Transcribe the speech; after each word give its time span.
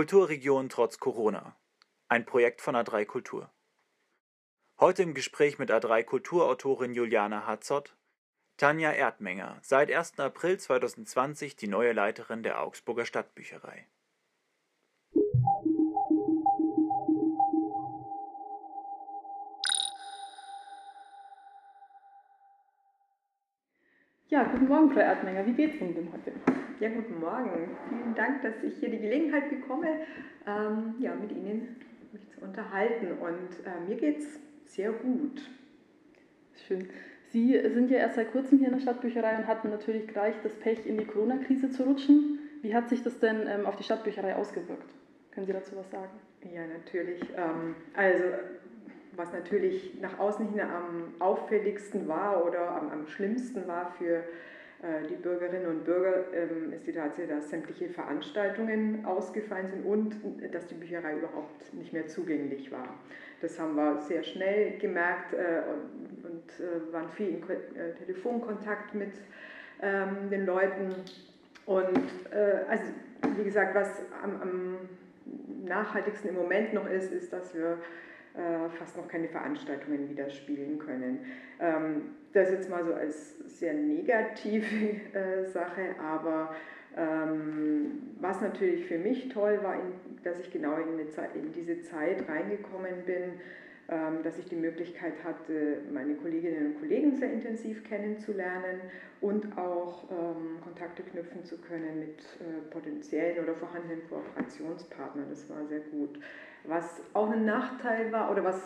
Kulturregion 0.00 0.70
trotz 0.70 0.98
Corona. 0.98 1.58
Ein 2.08 2.24
Projekt 2.24 2.62
von 2.62 2.74
A3 2.74 3.04
Kultur. 3.04 3.52
Heute 4.78 5.02
im 5.02 5.12
Gespräch 5.12 5.58
mit 5.58 5.70
A3 5.70 6.04
Kulturautorin 6.04 6.94
Juliane 6.94 7.46
Hatzott, 7.46 7.98
Tanja 8.56 8.92
Erdmenger, 8.92 9.58
seit 9.60 9.92
1. 9.92 10.18
April 10.18 10.58
2020 10.58 11.54
die 11.54 11.68
neue 11.68 11.92
Leiterin 11.92 12.42
der 12.42 12.62
Augsburger 12.62 13.04
Stadtbücherei. 13.04 13.88
Ja, 24.30 24.44
guten 24.44 24.68
Morgen, 24.68 24.92
Frau 24.92 25.00
Erdmenger. 25.00 25.44
Wie 25.44 25.54
geht's 25.54 25.80
Ihnen 25.80 25.92
denn 25.92 26.08
heute? 26.12 26.30
Ja, 26.78 26.88
guten 26.90 27.18
Morgen. 27.18 27.76
Vielen 27.88 28.14
Dank, 28.14 28.42
dass 28.42 28.62
ich 28.62 28.76
hier 28.78 28.88
die 28.88 29.00
Gelegenheit 29.00 29.50
bekomme, 29.50 29.88
ähm, 30.46 30.94
ja, 31.00 31.16
mit 31.16 31.32
Ihnen 31.32 31.74
mich 32.12 32.28
zu 32.28 32.40
unterhalten. 32.40 33.08
Und 33.18 33.66
äh, 33.66 33.88
mir 33.88 33.96
geht's 33.96 34.38
sehr 34.66 34.92
gut. 34.92 35.50
Schön. 36.54 36.88
Sie 37.30 37.60
sind 37.70 37.90
ja 37.90 37.98
erst 37.98 38.14
seit 38.14 38.30
kurzem 38.30 38.58
hier 38.58 38.68
in 38.68 38.74
der 38.74 38.80
Stadtbücherei 38.80 39.36
und 39.36 39.48
hatten 39.48 39.68
natürlich 39.68 40.06
gleich 40.06 40.36
das 40.44 40.54
Pech, 40.54 40.86
in 40.86 40.96
die 40.96 41.06
Corona-Krise 41.06 41.72
zu 41.72 41.82
rutschen. 41.82 42.38
Wie 42.62 42.72
hat 42.72 42.88
sich 42.88 43.02
das 43.02 43.18
denn 43.18 43.48
ähm, 43.48 43.66
auf 43.66 43.74
die 43.74 43.82
Stadtbücherei 43.82 44.36
ausgewirkt? 44.36 44.94
Können 45.32 45.46
Sie 45.46 45.52
dazu 45.52 45.74
was 45.74 45.90
sagen? 45.90 46.12
Ja, 46.54 46.68
natürlich. 46.68 47.20
Ähm, 47.36 47.74
also 47.96 48.22
was 49.20 49.32
natürlich 49.32 50.00
nach 50.00 50.18
außen 50.18 50.48
hin 50.48 50.60
am 50.60 51.14
auffälligsten 51.18 52.08
war 52.08 52.44
oder 52.44 52.70
am, 52.70 52.90
am 52.90 53.06
schlimmsten 53.06 53.68
war 53.68 53.92
für 53.98 54.24
äh, 54.82 55.06
die 55.08 55.16
Bürgerinnen 55.16 55.66
und 55.66 55.84
Bürger, 55.84 56.24
ähm, 56.32 56.72
ist 56.72 56.86
die 56.86 56.92
Tatsache, 56.92 57.26
dass 57.26 57.50
sämtliche 57.50 57.90
Veranstaltungen 57.90 59.04
ausgefallen 59.04 59.68
sind 59.68 59.84
und 59.84 60.16
dass 60.54 60.66
die 60.68 60.74
Bücherei 60.74 61.18
überhaupt 61.18 61.74
nicht 61.74 61.92
mehr 61.92 62.06
zugänglich 62.06 62.72
war. 62.72 62.88
Das 63.42 63.58
haben 63.60 63.74
wir 63.76 64.00
sehr 64.00 64.22
schnell 64.22 64.78
gemerkt 64.78 65.34
äh, 65.34 65.62
und, 66.24 66.60
äh, 66.60 66.92
waren 66.92 67.10
viel 67.10 67.28
in 67.28 67.42
äh, 67.42 67.94
Telefonkontakt 67.94 68.94
mit 68.94 69.12
ähm, 69.82 70.30
den 70.30 70.46
Leuten. 70.46 70.94
Und 71.66 71.98
äh, 72.32 72.64
also, 72.68 72.84
wie 73.36 73.44
gesagt, 73.44 73.74
was 73.74 74.02
am, 74.22 74.40
am 74.40 74.76
nachhaltigsten 75.66 76.30
im 76.30 76.36
Moment 76.36 76.72
noch 76.72 76.88
ist, 76.88 77.12
ist, 77.12 77.32
dass 77.32 77.54
wir 77.54 77.72
äh, 77.72 77.76
fast 78.78 78.96
noch 78.96 79.08
keine 79.08 79.28
Veranstaltungen 79.28 80.08
wieder 80.08 80.30
spielen 80.30 80.78
können. 80.78 81.20
Ähm, 81.60 82.14
das 82.32 82.50
jetzt 82.50 82.70
mal 82.70 82.84
so 82.84 82.94
als 82.94 83.38
sehr 83.58 83.74
negative 83.74 84.64
äh, 85.12 85.44
Sache, 85.46 85.94
aber 86.00 86.54
ähm, 86.96 88.14
was 88.20 88.40
natürlich 88.40 88.86
für 88.86 88.98
mich 88.98 89.28
toll 89.28 89.60
war, 89.62 89.76
dass 90.24 90.40
ich 90.40 90.50
genau 90.50 90.76
in, 90.76 91.52
diese 91.52 91.82
Zeit 91.82 92.28
reingekommen 92.28 93.04
bin, 93.06 93.40
ähm, 93.88 94.22
dass 94.22 94.38
ich 94.38 94.46
die 94.46 94.56
Möglichkeit 94.56 95.14
hatte, 95.24 95.78
meine 95.92 96.14
Kolleginnen 96.14 96.66
und 96.74 96.80
Kollegen 96.80 97.16
sehr 97.16 97.32
intensiv 97.32 97.84
kennenzulernen 97.84 98.80
und 99.20 99.58
auch 99.58 100.08
Kontakte 100.62 101.02
knüpfen 101.02 101.44
zu 101.44 101.58
können 101.58 101.98
mit 101.98 102.20
äh, 102.40 102.70
potenziellen 102.70 103.42
oder 103.42 103.54
vorhandenen 103.54 104.00
Kooperationspartnern. 104.08 105.26
Das 105.28 105.48
war 105.50 105.66
sehr 105.66 105.80
gut. 105.80 106.18
Was 106.64 107.00
auch 107.14 107.30
ein 107.30 107.44
Nachteil 107.44 108.12
war 108.12 108.30
oder 108.30 108.44
was 108.44 108.60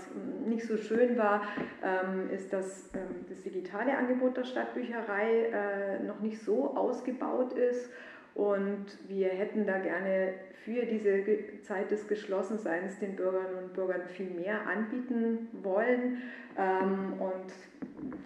nicht 0.46 0.66
so 0.66 0.76
schön 0.76 1.16
war, 1.16 1.42
ähm, 1.82 2.30
ist, 2.30 2.52
dass 2.52 2.90
das 3.28 3.42
digitale 3.42 3.96
Angebot 3.96 4.36
der 4.36 4.44
Stadtbücherei 4.44 5.44
äh, 5.44 6.02
noch 6.02 6.20
nicht 6.20 6.42
so 6.42 6.76
ausgebaut 6.76 7.52
ist 7.52 7.90
und 8.34 8.86
wir 9.06 9.28
hätten 9.28 9.64
da 9.64 9.78
gerne 9.78 10.34
für 10.64 10.84
diese 10.86 11.24
Zeit 11.62 11.90
des 11.90 12.08
Geschlossenseins 12.08 12.98
den 12.98 13.14
Bürgerinnen 13.14 13.64
und 13.64 13.74
Bürgern 13.74 14.02
viel 14.08 14.30
mehr 14.30 14.66
anbieten 14.66 15.48
wollen. 15.62 16.22
Ähm, 16.58 17.20
und 17.20 17.52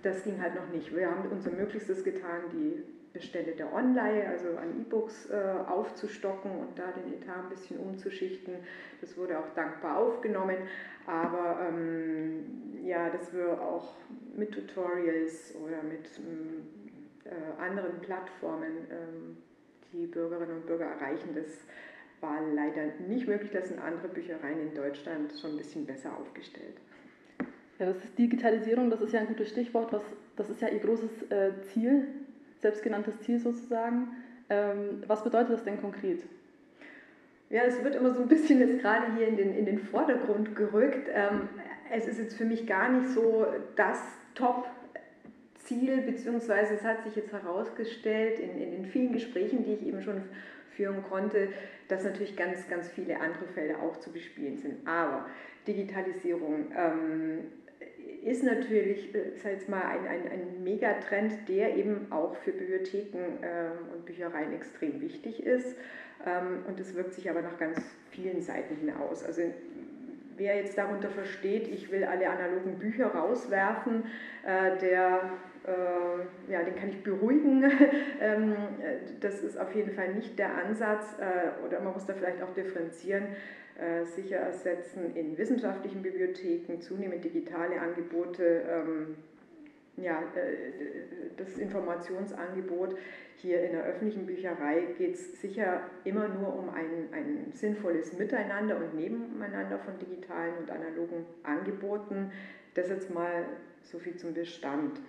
das 0.03 0.25
ging 0.25 0.41
halt 0.41 0.55
noch 0.55 0.69
nicht. 0.73 0.95
Wir 0.95 1.11
haben 1.11 1.29
unser 1.31 1.51
Möglichstes 1.51 2.05
getan, 2.05 2.43
die 2.53 2.85
Bestände 3.13 3.53
der 3.53 3.73
Online, 3.73 4.29
also 4.29 4.57
an 4.57 4.81
E-Books 4.81 5.31
äh, 5.31 5.35
aufzustocken 5.67 6.51
und 6.51 6.79
da 6.79 6.93
den 6.93 7.15
Etat 7.15 7.45
ein 7.45 7.49
bisschen 7.49 7.79
umzuschichten. 7.79 8.55
Das 9.01 9.17
wurde 9.17 9.39
auch 9.39 9.49
dankbar 9.55 9.99
aufgenommen. 9.99 10.57
Aber 11.07 11.67
ähm, 11.67 12.45
ja, 12.85 13.09
dass 13.11 13.33
wir 13.33 13.61
auch 13.61 13.95
mit 14.37 14.53
Tutorials 14.53 15.55
oder 15.57 15.83
mit 15.83 16.09
ähm, 16.19 16.67
äh, 17.25 17.63
anderen 17.63 18.01
Plattformen 18.01 18.87
ähm, 18.91 19.37
die 19.93 20.07
Bürgerinnen 20.07 20.57
und 20.57 20.67
Bürger 20.67 20.87
erreichen. 20.87 21.31
Das 21.35 21.65
war 22.21 22.41
leider 22.55 22.87
nicht 23.07 23.27
möglich. 23.27 23.51
Das 23.53 23.69
sind 23.69 23.81
andere 23.81 24.09
Büchereien 24.09 24.61
in 24.61 24.75
Deutschland 24.75 25.33
schon 25.41 25.53
ein 25.53 25.57
bisschen 25.57 25.87
besser 25.87 26.17
aufgestellt. 26.19 26.77
Ja, 27.79 27.87
das 27.87 27.97
ist 28.05 28.19
Digitalisierung, 28.19 28.91
das 28.91 29.01
ist 29.01 29.13
ja 29.13 29.21
ein 29.21 29.29
gutes 29.29 29.51
Stichwort. 29.51 29.93
Was, 29.93 30.03
das 30.37 30.51
ist 30.51 30.61
ja 30.61 30.69
Ihr 30.69 30.81
großes 30.81 31.31
äh, 31.31 31.53
Ziel, 31.73 32.09
selbstgenanntes 32.61 33.21
Ziel 33.21 33.39
sozusagen. 33.39 34.09
Ähm, 34.51 35.03
was 35.07 35.23
bedeutet 35.23 35.53
das 35.53 35.65
denn 35.65 35.81
konkret? 35.81 36.23
Ja, 37.51 37.63
es 37.63 37.83
wird 37.83 37.95
immer 37.95 38.13
so 38.13 38.23
ein 38.23 38.29
bisschen 38.29 38.59
jetzt 38.59 38.81
gerade 38.81 39.15
hier 39.17 39.27
in 39.27 39.37
den, 39.37 39.57
in 39.57 39.65
den 39.65 39.79
Vordergrund 39.79 40.55
gerückt. 40.55 41.09
Ähm, 41.13 41.49
es 41.91 42.07
ist 42.07 42.19
jetzt 42.19 42.37
für 42.37 42.45
mich 42.45 42.67
gar 42.67 42.91
nicht 42.91 43.09
so 43.09 43.47
das 43.77 43.99
Top 44.35 44.69
Ziel, 45.55 45.99
beziehungsweise 46.03 46.75
es 46.75 46.85
hat 46.85 47.05
sich 47.05 47.17
jetzt 47.17 47.33
herausgestellt 47.33 48.39
in, 48.39 48.59
in 48.59 48.71
den 48.71 48.87
vielen 48.87 49.13
Gesprächen, 49.13 49.65
die 49.65 49.75
ich 49.75 49.87
eben 49.87 50.03
schon 50.03 50.23
führen 50.71 51.03
konnte, 51.03 51.49
dass 51.89 52.05
natürlich 52.05 52.37
ganz, 52.37 52.69
ganz 52.69 52.89
viele 52.89 53.21
andere 53.21 53.47
Felder 53.49 53.83
auch 53.83 53.99
zu 53.99 54.13
bespielen 54.13 54.59
sind. 54.59 54.87
Aber 54.87 55.27
Digitalisierung 55.67 56.71
ähm, 56.77 57.39
ist 58.25 58.43
natürlich, 58.43 59.15
äh, 59.15 59.51
jetzt 59.51 59.69
mal, 59.69 59.83
ein, 59.83 60.07
ein, 60.07 60.31
ein 60.31 60.65
Megatrend, 60.65 61.49
der 61.49 61.77
eben 61.77 62.11
auch 62.11 62.37
für 62.37 62.53
Bibliotheken 62.53 63.39
ähm, 63.43 63.73
und 63.95 64.07
Büchereien 64.07 64.53
extrem 64.53 65.01
wichtig 65.01 65.45
ist. 65.45 65.77
Ähm, 66.27 66.65
und 66.67 66.81
es 66.81 66.95
wirkt 66.95 67.15
sich 67.15 67.31
aber 67.31 67.43
nach 67.43 67.59
ganz 67.59 67.81
vielen 68.11 68.43
Seiten 68.43 68.77
hinaus. 68.77 69.25
Also 69.25 69.43
wer 70.37 70.57
jetzt 70.57 70.77
darunter 70.77 71.11
versteht, 71.11 71.69
ich 71.69 71.91
will 71.91 72.05
alle 72.05 72.29
analogen 72.29 72.79
Bücher 72.79 73.07
rauswerfen, 73.07 74.05
äh, 74.45 74.79
der 74.79 75.31
äh, 75.67 76.53
ja, 76.53 76.63
den 76.63 76.77
kann 76.77 76.89
ich 76.89 77.03
beruhigen. 77.03 77.71
ähm, 78.21 78.57
das 79.21 79.43
ist 79.43 79.59
auf 79.59 79.75
jeden 79.75 79.93
Fall 79.93 80.15
nicht 80.15 80.39
der 80.39 80.55
Ansatz 80.55 81.17
äh, 81.19 81.67
oder 81.67 81.81
man 81.81 81.93
muss 81.93 82.07
da 82.07 82.15
vielleicht 82.15 82.43
auch 82.43 82.55
differenzieren. 82.55 83.27
Äh, 83.79 84.05
sicher 84.05 84.39
ersetzen 84.39 85.15
in 85.15 85.39
wissenschaftlichen 85.39 86.03
Bibliotheken 86.03 86.81
zunehmend 86.81 87.25
digitale 87.25 87.81
Angebote. 87.81 88.63
Ähm, 88.69 89.15
ja, 89.97 90.21
äh, 90.35 90.73
das 91.37 91.57
Informationsangebot 91.59 92.97
hier 93.37 93.63
in 93.63 93.71
der 93.71 93.85
öffentlichen 93.85 94.27
Bücherei 94.27 94.89
geht 94.99 95.15
es 95.15 95.41
sicher 95.41 95.83
immer 96.03 96.27
nur 96.27 96.59
um 96.59 96.71
ein, 96.71 97.09
ein 97.13 97.53
sinnvolles 97.53 98.19
Miteinander 98.19 98.79
und 98.79 98.97
Nebeneinander 98.97 99.79
von 99.79 99.97
digitalen 100.01 100.55
und 100.59 100.71
analogen 100.73 101.25
Angeboten. 101.45 102.33
Das 102.75 102.89
jetzt 102.89 103.15
mal 103.15 103.45
so 103.85 104.01
viel 104.01 104.17
zum 104.17 104.35
Bestand. 104.35 105.01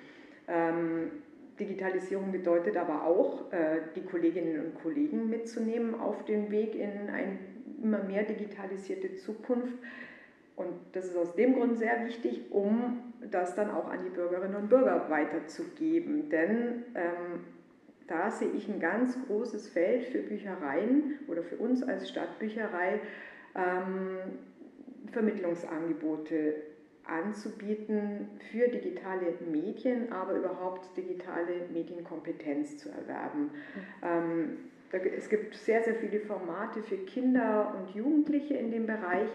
Ähm, 0.48 1.24
Digitalisierung 1.60 2.32
bedeutet 2.32 2.78
aber 2.78 3.04
auch, 3.06 3.52
äh, 3.52 3.82
die 3.96 4.04
Kolleginnen 4.04 4.66
und 4.66 4.82
Kollegen 4.82 5.30
mitzunehmen 5.30 6.00
auf 6.00 6.26
den 6.26 6.50
Weg 6.52 6.76
in 6.76 7.10
eine 7.10 7.38
immer 7.82 8.04
mehr 8.04 8.24
digitalisierte 8.24 9.16
Zukunft. 9.16 9.78
Und 10.56 10.74
das 10.92 11.06
ist 11.06 11.18
aus 11.18 11.36
dem 11.36 11.56
Grund 11.56 11.78
sehr 11.78 12.06
wichtig, 12.06 12.52
um 12.52 13.14
das 13.32 13.56
dann 13.56 13.72
auch 13.72 13.90
an 13.90 14.04
die 14.04 14.10
Bürgerinnen 14.10 14.56
und 14.56 14.70
Bürger 14.70 15.10
weiterzugeben. 15.10 16.30
Denn 16.30 16.84
ähm, 16.96 17.46
da 18.08 18.30
sehe 18.30 18.50
ich 18.52 18.68
ein 18.68 18.80
ganz 18.80 19.18
großes 19.28 19.70
Feld 19.70 20.06
für 20.06 20.20
Büchereien 20.20 21.20
oder 21.28 21.44
für 21.44 21.56
uns 21.58 21.84
als 21.84 22.10
Stadtbücherei, 22.10 23.00
ähm, 23.56 24.18
Vermittlungsangebote 25.12 26.56
anzubieten 27.10 28.30
für 28.52 28.68
digitale 28.68 29.34
Medien, 29.50 30.12
aber 30.12 30.34
überhaupt 30.34 30.96
digitale 30.96 31.68
Medienkompetenz 31.74 32.78
zu 32.78 32.90
erwerben. 32.90 33.52
Mhm. 34.02 34.58
Es 35.16 35.30
gibt 35.30 35.56
sehr, 35.56 35.84
sehr 35.84 35.96
viele 35.96 36.20
Formate 36.20 36.82
für 36.82 36.98
Kinder 36.98 37.76
und 37.78 37.94
Jugendliche 37.94 38.56
in 38.56 38.72
dem 38.72 38.88
Bereich, 38.88 39.30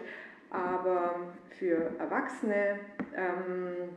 aber 0.49 1.33
für 1.57 1.91
Erwachsene 1.99 2.79
ähm, 3.15 3.89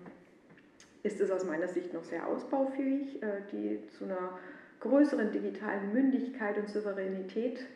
ist 1.03 1.21
es 1.21 1.31
aus 1.31 1.45
meiner 1.45 1.69
Sicht 1.69 1.93
noch 1.93 2.05
sehr 2.05 2.27
ausbaufähig, 2.27 3.23
äh, 3.23 3.43
die 3.53 3.87
zu 3.89 4.05
einer 4.05 4.39
größeren 4.81 5.33
digitalen 5.33 5.93
Mündigkeit 5.93 6.59
und 6.59 6.69
Souveränität 6.69 7.67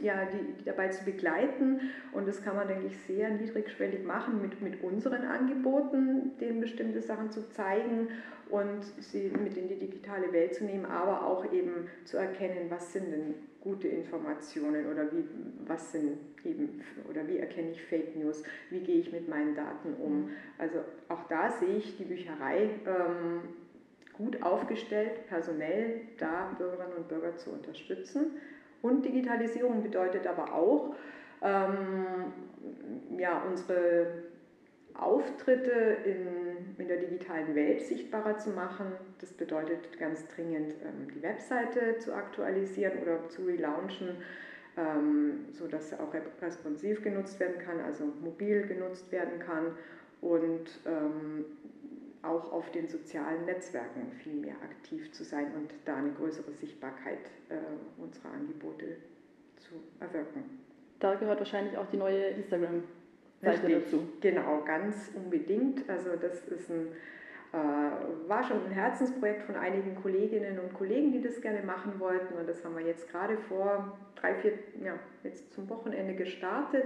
ja, 0.00 0.24
die, 0.26 0.64
dabei 0.64 0.88
zu 0.88 1.04
begleiten. 1.04 1.80
Und 2.12 2.26
das 2.26 2.42
kann 2.42 2.56
man, 2.56 2.68
denke 2.68 2.86
ich, 2.86 2.98
sehr 2.98 3.30
niedrigschwellig 3.30 4.04
machen 4.04 4.40
mit, 4.42 4.60
mit 4.60 4.82
unseren 4.82 5.24
Angeboten, 5.24 6.32
denen 6.40 6.60
bestimmte 6.60 7.02
Sachen 7.02 7.30
zu 7.30 7.48
zeigen 7.50 8.08
und 8.50 8.84
sie 9.00 9.30
mit 9.30 9.56
in 9.56 9.68
die 9.68 9.78
digitale 9.78 10.32
Welt 10.32 10.54
zu 10.54 10.64
nehmen, 10.64 10.84
aber 10.84 11.26
auch 11.26 11.52
eben 11.52 11.88
zu 12.04 12.18
erkennen, 12.18 12.70
was 12.70 12.92
sind 12.92 13.10
denn 13.10 13.34
gute 13.60 13.88
Informationen 13.88 14.86
oder 14.90 15.10
wie, 15.12 15.24
was 15.66 15.92
sind 15.92 16.18
eben, 16.44 16.82
oder 17.08 17.26
wie 17.28 17.38
erkenne 17.38 17.70
ich 17.70 17.82
Fake 17.82 18.16
News, 18.16 18.42
wie 18.70 18.80
gehe 18.80 18.96
ich 18.96 19.12
mit 19.12 19.28
meinen 19.28 19.54
Daten 19.54 19.94
um. 19.94 20.30
Also 20.58 20.80
auch 21.08 21.28
da 21.28 21.50
sehe 21.50 21.76
ich 21.76 21.96
die 21.96 22.04
Bücherei 22.04 22.70
ähm, 22.86 23.42
gut 24.14 24.42
aufgestellt, 24.42 25.26
personell 25.28 26.00
da 26.18 26.54
Bürgerinnen 26.58 26.96
und 26.96 27.08
Bürger 27.08 27.36
zu 27.36 27.50
unterstützen. 27.50 28.32
Und 28.82 29.04
Digitalisierung 29.04 29.82
bedeutet 29.82 30.26
aber 30.26 30.52
auch, 30.52 30.94
ähm, 31.40 32.32
ja, 33.16 33.42
unsere 33.48 34.06
Auftritte 34.94 35.96
in, 36.04 36.74
in 36.78 36.88
der 36.88 36.98
digitalen 36.98 37.54
Welt 37.54 37.80
sichtbarer 37.82 38.36
zu 38.38 38.50
machen. 38.50 38.92
Das 39.20 39.32
bedeutet 39.32 39.98
ganz 39.98 40.26
dringend, 40.28 40.74
ähm, 40.82 41.10
die 41.14 41.22
Webseite 41.22 41.98
zu 41.98 42.14
aktualisieren 42.14 42.98
oder 43.02 43.28
zu 43.28 43.44
relaunchen, 43.44 44.16
ähm, 44.76 45.46
sodass 45.52 45.90
sie 45.90 46.00
auch 46.00 46.12
responsiv 46.40 47.02
genutzt 47.02 47.40
werden 47.40 47.58
kann, 47.58 47.80
also 47.80 48.04
mobil 48.22 48.66
genutzt 48.66 49.10
werden 49.12 49.38
kann 49.38 49.76
und 50.20 50.80
ähm, 50.86 51.44
auch 52.22 52.52
auf 52.52 52.70
den 52.70 52.88
sozialen 52.88 53.44
Netzwerken 53.44 54.12
viel 54.22 54.34
mehr 54.34 54.54
aktiv 54.62 55.12
zu 55.12 55.24
sein 55.24 55.46
und 55.54 55.72
da 55.84 55.96
eine 55.96 56.12
größere 56.12 56.52
Sichtbarkeit 56.52 57.30
äh, 57.48 57.54
unserer 58.00 58.32
Angebote 58.32 58.96
zu 59.58 59.74
erwirken. 60.00 60.58
Da 61.00 61.14
gehört 61.16 61.40
wahrscheinlich 61.40 61.76
auch 61.76 61.86
die 61.90 61.96
neue 61.96 62.26
Instagram 62.26 62.84
Seite 63.42 63.80
dazu. 63.80 64.08
Genau, 64.20 64.62
ganz 64.64 65.10
unbedingt. 65.14 65.88
Also 65.88 66.10
das 66.20 66.46
ist 66.46 66.70
ein, 66.70 66.88
äh, 67.52 68.28
war 68.28 68.44
schon 68.44 68.64
ein 68.66 68.70
Herzensprojekt 68.70 69.42
von 69.42 69.56
einigen 69.56 69.96
Kolleginnen 69.96 70.60
und 70.60 70.72
Kollegen, 70.74 71.12
die 71.12 71.20
das 71.20 71.40
gerne 71.40 71.62
machen 71.62 71.98
wollten. 71.98 72.34
Und 72.34 72.48
das 72.48 72.64
haben 72.64 72.76
wir 72.76 72.86
jetzt 72.86 73.10
gerade 73.10 73.36
vor 73.36 73.98
drei, 74.14 74.34
vier, 74.36 74.52
ja, 74.84 74.94
jetzt 75.24 75.52
zum 75.52 75.68
Wochenende 75.68 76.14
gestartet. 76.14 76.84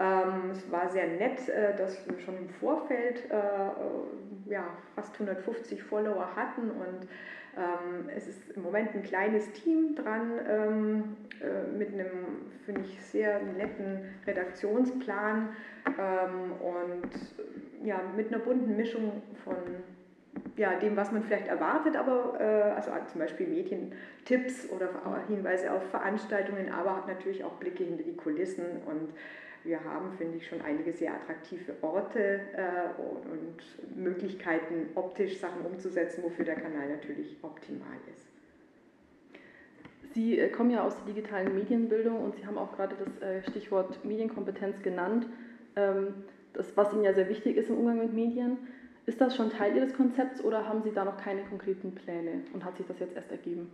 Ähm, 0.00 0.50
es 0.50 0.70
war 0.70 0.88
sehr 0.88 1.06
nett, 1.06 1.48
äh, 1.48 1.76
dass 1.76 2.06
wir 2.08 2.18
schon 2.18 2.36
im 2.36 2.48
Vorfeld 2.48 3.30
äh, 3.30 3.36
äh 3.36 3.70
ja, 4.46 4.64
fast 4.94 5.14
150 5.14 5.82
Follower 5.82 6.36
hatten 6.36 6.70
und 6.70 7.08
ähm, 7.56 8.10
es 8.14 8.26
ist 8.26 8.50
im 8.50 8.62
Moment 8.62 8.94
ein 8.94 9.02
kleines 9.02 9.50
Team 9.52 9.94
dran 9.94 10.32
ähm, 10.48 11.16
äh, 11.40 11.76
mit 11.76 11.92
einem, 11.92 12.50
finde 12.64 12.82
ich, 12.82 13.00
sehr 13.04 13.40
netten 13.40 14.00
Redaktionsplan 14.26 15.50
ähm, 15.98 16.52
und 16.60 17.86
ja, 17.86 18.00
mit 18.16 18.28
einer 18.28 18.42
bunten 18.42 18.76
Mischung 18.76 19.22
von 19.44 19.56
ja, 20.56 20.74
dem, 20.78 20.96
was 20.96 21.12
man 21.12 21.22
vielleicht 21.22 21.48
erwartet, 21.48 21.96
aber 21.96 22.38
äh, 22.40 22.72
also 22.72 22.90
zum 23.06 23.20
Beispiel 23.20 23.46
Medientipps 23.46 24.68
oder 24.70 24.88
Hinweise 25.28 25.72
auf 25.72 25.82
Veranstaltungen, 25.90 26.72
aber 26.72 27.04
natürlich 27.06 27.44
auch 27.44 27.52
Blicke 27.52 27.84
hinter 27.84 28.04
die 28.04 28.16
Kulissen 28.16 28.64
und 28.86 29.12
wir 29.64 29.82
haben, 29.82 30.12
finde 30.18 30.36
ich, 30.36 30.46
schon 30.46 30.60
einige 30.60 30.92
sehr 30.92 31.14
attraktive 31.14 31.74
Orte 31.82 32.40
äh, 32.54 33.00
und 33.00 33.96
Möglichkeiten, 33.96 34.88
optisch 34.94 35.38
Sachen 35.38 35.62
umzusetzen, 35.62 36.22
wofür 36.22 36.44
der 36.44 36.56
Kanal 36.56 36.88
natürlich 36.88 37.36
optimal 37.42 37.96
ist. 38.12 38.26
Sie 40.14 40.38
äh, 40.38 40.48
kommen 40.48 40.70
ja 40.70 40.84
aus 40.84 40.94
der 40.96 41.14
digitalen 41.14 41.54
Medienbildung 41.54 42.22
und 42.22 42.36
Sie 42.36 42.46
haben 42.46 42.58
auch 42.58 42.76
gerade 42.76 42.94
das 42.96 43.22
äh, 43.22 43.42
Stichwort 43.50 44.04
Medienkompetenz 44.04 44.82
genannt, 44.82 45.26
ähm, 45.76 46.14
das, 46.52 46.76
was 46.76 46.92
Ihnen 46.92 47.04
ja 47.04 47.14
sehr 47.14 47.28
wichtig 47.28 47.56
ist 47.56 47.68
im 47.70 47.78
Umgang 47.78 47.98
mit 47.98 48.12
Medien. 48.12 48.58
Ist 49.06 49.20
das 49.20 49.34
schon 49.36 49.50
Teil 49.50 49.76
Ihres 49.76 49.94
Konzepts 49.94 50.42
oder 50.42 50.68
haben 50.68 50.82
Sie 50.82 50.92
da 50.92 51.04
noch 51.04 51.18
keine 51.18 51.42
konkreten 51.42 51.94
Pläne 51.94 52.42
und 52.52 52.64
hat 52.64 52.76
sich 52.76 52.86
das 52.86 53.00
jetzt 53.00 53.16
erst 53.16 53.30
ergeben, 53.30 53.70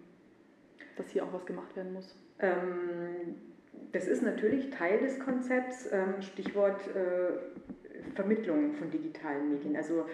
dass 0.96 1.10
hier 1.10 1.24
auch 1.24 1.32
was 1.32 1.46
gemacht 1.46 1.76
werden 1.76 1.92
muss? 1.92 2.16
Ähm, 2.38 3.36
das 3.92 4.06
ist 4.06 4.22
natürlich 4.22 4.70
Teil 4.70 4.98
des 4.98 5.18
Konzepts, 5.18 5.88
ähm, 5.92 6.22
Stichwort 6.22 6.80
äh, 6.94 8.14
Vermittlung 8.14 8.74
von 8.74 8.90
digitalen 8.90 9.50
Medien. 9.50 9.76
Also 9.76 10.06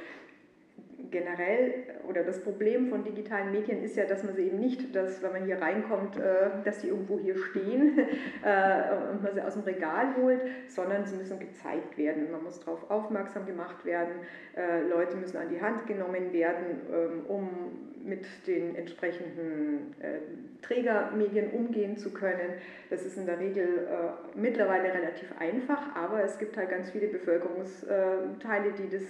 generell 1.10 1.74
oder 2.08 2.22
das 2.22 2.42
Problem 2.42 2.88
von 2.88 3.04
digitalen 3.04 3.52
Medien 3.52 3.82
ist 3.82 3.96
ja, 3.96 4.04
dass 4.04 4.22
man 4.24 4.34
sie 4.34 4.42
eben 4.42 4.58
nicht, 4.58 4.94
dass 4.94 5.22
wenn 5.22 5.32
man 5.32 5.44
hier 5.44 5.60
reinkommt, 5.60 6.16
äh, 6.16 6.50
dass 6.64 6.80
sie 6.80 6.88
irgendwo 6.88 7.18
hier 7.18 7.36
stehen 7.36 7.98
äh, 8.44 9.10
und 9.10 9.22
man 9.22 9.34
sie 9.34 9.40
aus 9.40 9.54
dem 9.54 9.62
Regal 9.62 10.16
holt, 10.16 10.40
sondern 10.68 11.04
sie 11.06 11.16
müssen 11.16 11.38
gezeigt 11.38 11.96
werden. 11.98 12.30
Man 12.30 12.42
muss 12.42 12.60
darauf 12.60 12.90
aufmerksam 12.90 13.46
gemacht 13.46 13.84
werden, 13.84 14.12
äh, 14.56 14.82
Leute 14.88 15.16
müssen 15.16 15.36
an 15.36 15.48
die 15.48 15.60
Hand 15.60 15.86
genommen 15.86 16.32
werden, 16.32 16.80
ähm, 16.92 17.26
um 17.28 17.48
mit 18.04 18.24
den 18.46 18.76
entsprechenden 18.76 19.96
Trägermedien 20.62 21.50
umgehen 21.50 21.96
zu 21.96 22.12
können. 22.12 22.52
Das 22.88 23.04
ist 23.04 23.16
in 23.16 23.26
der 23.26 23.40
Regel 23.40 23.84
mittlerweile 24.36 24.94
relativ 24.94 25.34
einfach, 25.40 25.96
aber 25.96 26.22
es 26.22 26.38
gibt 26.38 26.56
halt 26.56 26.70
ganz 26.70 26.88
viele 26.90 27.08
Bevölkerungsteile, 27.08 28.70
die 28.78 28.88
das 28.88 29.02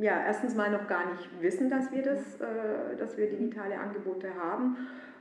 ja, 0.00 0.24
erstens 0.24 0.54
mal 0.54 0.70
noch 0.70 0.86
gar 0.86 1.12
nicht 1.12 1.28
wissen, 1.40 1.70
dass 1.70 1.92
wir, 1.92 2.02
das, 2.02 2.40
äh, 2.40 2.96
dass 2.96 3.16
wir 3.16 3.28
digitale 3.28 3.78
Angebote 3.78 4.34
haben 4.34 4.76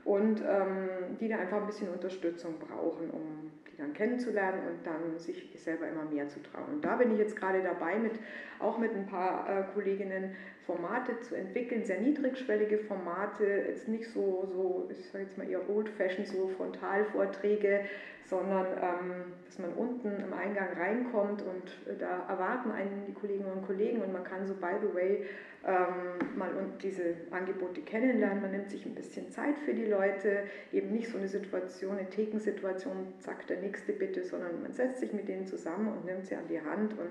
und 0.06 0.42
ähm, 0.42 1.18
die 1.20 1.28
da 1.28 1.38
einfach 1.38 1.62
ein 1.62 1.66
bisschen 1.66 1.90
Unterstützung 1.90 2.56
brauchen, 2.60 3.10
um 3.10 3.52
die 3.72 3.78
dann 3.78 3.94
kennenzulernen 3.94 4.62
und 4.68 4.86
dann 4.86 5.20
sich 5.20 5.50
selber 5.56 5.88
immer 5.88 6.06
mehr 6.06 6.30
zu 6.30 6.42
trauen. 6.42 6.76
Und 6.76 6.86
da 6.86 6.96
bin 6.96 7.12
ich 7.12 7.20
jetzt 7.20 7.36
gerade 7.36 7.62
dabei, 7.62 7.98
mit, 7.98 8.14
auch 8.60 8.78
mit 8.78 8.94
ein 8.94 9.08
paar 9.08 9.50
äh, 9.50 9.64
Kolleginnen 9.74 10.36
Formate 10.66 11.20
zu 11.22 11.36
entwickeln, 11.36 11.84
sehr 11.84 12.00
niedrigschwellige 12.00 12.80
Formate, 12.80 13.46
jetzt 13.68 13.88
nicht 13.88 14.10
so, 14.12 14.48
so 14.54 14.90
ich 14.92 15.10
sage 15.10 15.24
jetzt 15.24 15.38
mal 15.38 15.50
eher 15.50 15.70
old-fashioned, 15.70 16.28
so 16.28 16.48
Frontalvorträge, 16.50 17.82
sondern 18.30 18.66
ähm, 18.82 19.24
dass 19.46 19.58
man 19.58 19.74
unten 19.74 20.20
im 20.20 20.34
Eingang 20.34 20.74
reinkommt 20.74 21.42
und 21.42 21.92
äh, 21.92 21.98
da 21.98 22.28
erwarten 22.28 22.72
einen 22.72 23.06
die 23.06 23.14
Kolleginnen 23.14 23.52
und 23.52 23.66
Kollegen 23.66 24.02
und 24.02 24.12
man 24.12 24.24
kann 24.24 24.46
so, 24.46 24.54
by 24.54 24.76
the 24.82 24.94
way, 24.94 25.26
ähm, 25.66 26.38
mal 26.38 26.52
diese 26.82 27.16
Angebote 27.32 27.82
kennenlernen. 27.82 28.42
Man 28.42 28.52
nimmt 28.52 28.70
sich 28.70 28.86
ein 28.86 28.96
bisschen 28.96 29.32
Zeit 29.32 29.58
für 29.60 29.74
die 29.74 29.86
Leute, 29.86 30.44
eben 30.74 30.92
nicht 30.92 31.10
so 31.10 31.18
eine 31.18 31.28
Situation, 31.28 31.98
eine 31.98 32.10
Thekensituation, 32.10 33.14
zack, 33.20 33.48
der 33.48 33.62
nächste 33.62 33.94
bitte, 33.94 34.24
sondern 34.26 34.62
man 34.62 34.74
setzt 34.74 35.00
sich 35.00 35.14
mit 35.14 35.28
denen 35.30 35.48
zusammen 35.48 35.88
und 35.88 36.06
nimmt 36.06 36.26
sie 36.26 36.36
an 36.36 36.48
die 36.50 36.62
Hand 36.62 36.98
und 37.00 37.10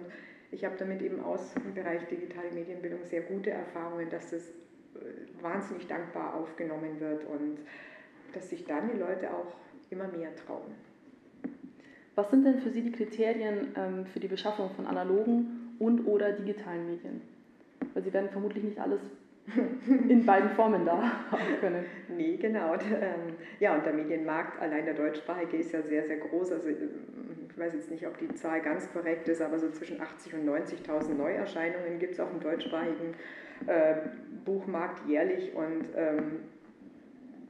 ich 0.51 0.65
habe 0.65 0.77
damit 0.79 1.03
eben 1.03 1.23
aus 1.25 1.55
dem 1.55 1.75
Bereich 1.75 2.07
digitale 2.07 2.51
Medienbildung 2.53 3.01
sehr 3.05 3.23
gute 3.23 3.51
Erfahrungen, 3.51 4.09
dass 4.11 4.31
das 4.31 4.49
äh, 4.49 5.43
wahnsinnig 5.43 5.87
dankbar 5.87 6.35
aufgenommen 6.35 7.01
wird 7.01 7.25
und 7.25 7.59
dass 8.33 8.51
sich 8.51 8.65
dann 8.65 8.91
die 8.93 8.99
Leute 8.99 9.33
auch 9.33 9.57
immer 9.91 10.09
mehr 10.09 10.35
trauen. 10.37 10.75
Was 12.17 12.31
sind 12.31 12.45
denn 12.45 12.61
für 12.61 12.71
Sie 12.71 12.83
die 12.83 12.93
Kriterien 12.93 13.75
ähm, 13.77 14.07
für 14.07 14.21
die 14.21 14.27
Beschaffung 14.27 14.71
von 14.71 14.87
analogen 14.87 15.77
und 15.79 16.07
oder 16.07 16.33
digitalen 16.33 16.87
Medien? 16.87 17.21
Weil 17.93 18.03
Sie 18.03 18.13
werden 18.13 18.31
vermutlich 18.31 18.65
nicht 18.65 18.81
alles 18.81 19.01
in 20.09 20.25
beiden 20.25 20.49
Formen 20.51 20.87
da 20.87 21.31
haben 21.31 21.61
können. 21.61 21.85
Nee, 22.09 22.39
genau. 22.39 22.75
Ähm, 22.75 23.37
ja, 23.61 23.75
und 23.75 23.85
der 23.85 23.93
Medienmarkt, 23.93 24.61
allein 24.61 24.87
der 24.87 24.95
deutschsprachige, 24.95 25.59
ist 25.59 25.73
ja 25.73 25.83
sehr, 25.83 26.05
sehr 26.05 26.17
groß. 26.17 26.53
Also 26.53 26.71
ich 26.71 27.59
weiß 27.59 27.75
jetzt 27.75 27.91
nicht, 27.91 28.07
ob 28.07 28.19
die 28.19 28.35
Zahl 28.35 28.63
ganz 28.63 28.91
korrekt 28.93 29.29
ist, 29.29 29.43
aber 29.43 29.59
so 29.59 29.71
zwischen 29.71 30.01
80.000 30.01 30.41
und 30.41 30.49
90.000 30.49 31.15
Neuerscheinungen 31.15 31.99
gibt 31.99 32.15
es 32.15 32.21
auf 32.21 32.31
dem 32.31 32.41
deutschsprachigen 32.41 33.15
äh, 33.67 33.95
Buchmarkt 34.45 35.07
jährlich 35.07 35.55
und 35.55 35.85
ähm, 35.95 36.41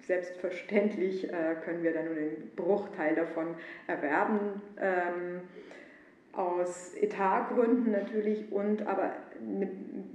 selbstverständlich 0.06 1.24
äh, 1.32 1.56
können 1.64 1.82
wir 1.82 1.92
da 1.92 2.02
nur 2.02 2.16
einen 2.16 2.50
Bruchteil 2.56 3.14
davon 3.14 3.54
erwerben. 3.86 4.62
Ähm, 4.80 5.40
aus 6.32 6.94
Etatgründen 6.94 7.92
natürlich 7.92 8.52
und 8.52 8.86
aber 8.86 9.14
eine 9.40 9.66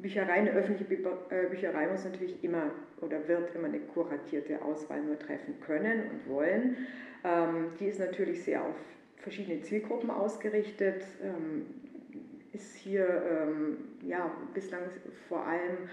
Bücherei, 0.02 0.34
eine 0.34 0.52
öffentliche 0.52 0.86
äh, 0.94 1.48
Bücherei 1.50 1.88
muss 1.88 2.06
natürlich 2.06 2.44
immer 2.44 2.72
oder 3.02 3.28
wird 3.28 3.56
immer 3.56 3.68
eine 3.68 3.80
kuratierte 3.80 4.62
Auswahl 4.62 5.02
nur 5.02 5.18
treffen 5.18 5.60
können 5.62 6.04
und 6.12 6.30
wollen. 6.32 6.78
Ähm, 7.24 7.72
die 7.80 7.86
ist 7.86 8.00
natürlich 8.00 8.44
sehr 8.44 8.64
auf 8.64 8.76
verschiedene 9.18 9.62
Zielgruppen 9.62 10.12
ausgerichtet, 10.12 11.04
ähm, 11.24 11.66
ist 12.54 12.76
hier 12.76 13.08
ähm, 13.08 13.78
ja, 14.04 14.32
bislang 14.54 14.82
vor 15.28 15.46
allem 15.46 15.90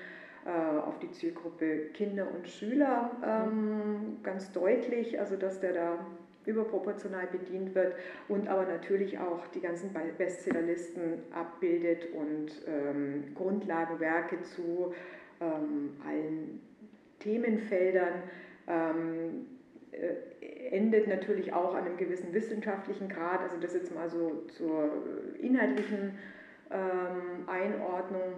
auf 0.51 0.99
die 0.99 1.11
Zielgruppe 1.11 1.91
Kinder 1.95 2.27
und 2.35 2.49
Schüler 2.49 3.11
ähm, 3.25 4.19
ganz 4.23 4.53
deutlich, 4.53 5.19
also 5.19 5.37
dass 5.37 5.61
der 5.61 5.73
da 5.73 6.07
überproportional 6.47 7.27
bedient 7.27 7.75
wird 7.75 7.95
und 8.29 8.49
aber 8.49 8.65
natürlich 8.65 9.19
auch 9.19 9.47
die 9.49 9.61
ganzen 9.61 9.91
Bestsellerlisten 10.17 11.23
abbildet 11.33 12.09
und 12.15 12.51
ähm, 12.67 13.35
Grundlagenwerke 13.35 14.41
zu 14.43 14.95
ähm, 15.41 15.91
allen 16.07 16.61
Themenfeldern. 17.19 18.23
Ähm, 18.67 19.47
äh, 19.93 20.39
endet 20.71 21.09
natürlich 21.09 21.53
auch 21.53 21.75
an 21.75 21.85
einem 21.85 21.97
gewissen 21.97 22.33
wissenschaftlichen 22.33 23.09
Grad, 23.09 23.41
also 23.41 23.57
das 23.59 23.75
jetzt 23.75 23.95
mal 23.95 24.09
so 24.11 24.45
zur 24.57 24.91
inhaltlichen 25.41 26.19
ähm, 26.71 27.49
Einordnung. 27.49 28.35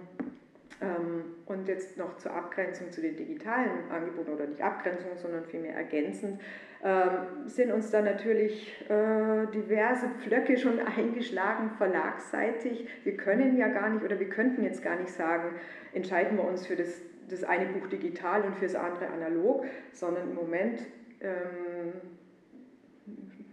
Ähm, 0.81 1.35
und 1.45 1.67
jetzt 1.67 1.97
noch 1.97 2.17
zur 2.17 2.33
Abgrenzung 2.33 2.91
zu 2.91 3.01
den 3.01 3.15
digitalen 3.15 3.91
Angeboten 3.91 4.31
oder 4.31 4.47
nicht 4.47 4.61
Abgrenzung, 4.61 5.11
sondern 5.15 5.45
vielmehr 5.45 5.75
ergänzend, 5.75 6.41
ähm, 6.83 7.47
sind 7.47 7.71
uns 7.71 7.91
da 7.91 8.01
natürlich 8.01 8.73
äh, 8.89 9.45
diverse 9.53 10.07
Pflöcke 10.19 10.57
schon 10.57 10.79
eingeschlagen, 10.97 11.69
verlagsseitig. 11.77 12.87
Wir 13.03 13.15
können 13.15 13.57
ja 13.57 13.67
gar 13.67 13.89
nicht 13.89 14.03
oder 14.03 14.19
wir 14.19 14.29
könnten 14.29 14.63
jetzt 14.63 14.83
gar 14.83 14.95
nicht 14.95 15.11
sagen, 15.11 15.55
entscheiden 15.93 16.37
wir 16.37 16.45
uns 16.45 16.65
für 16.65 16.75
das, 16.75 16.99
das 17.29 17.43
eine 17.43 17.67
Buch 17.67 17.87
digital 17.87 18.41
und 18.41 18.55
für 18.55 18.65
das 18.65 18.75
andere 18.75 19.07
analog, 19.09 19.65
sondern 19.91 20.31
im 20.31 20.35
Moment 20.35 20.81
ähm, 21.19 21.93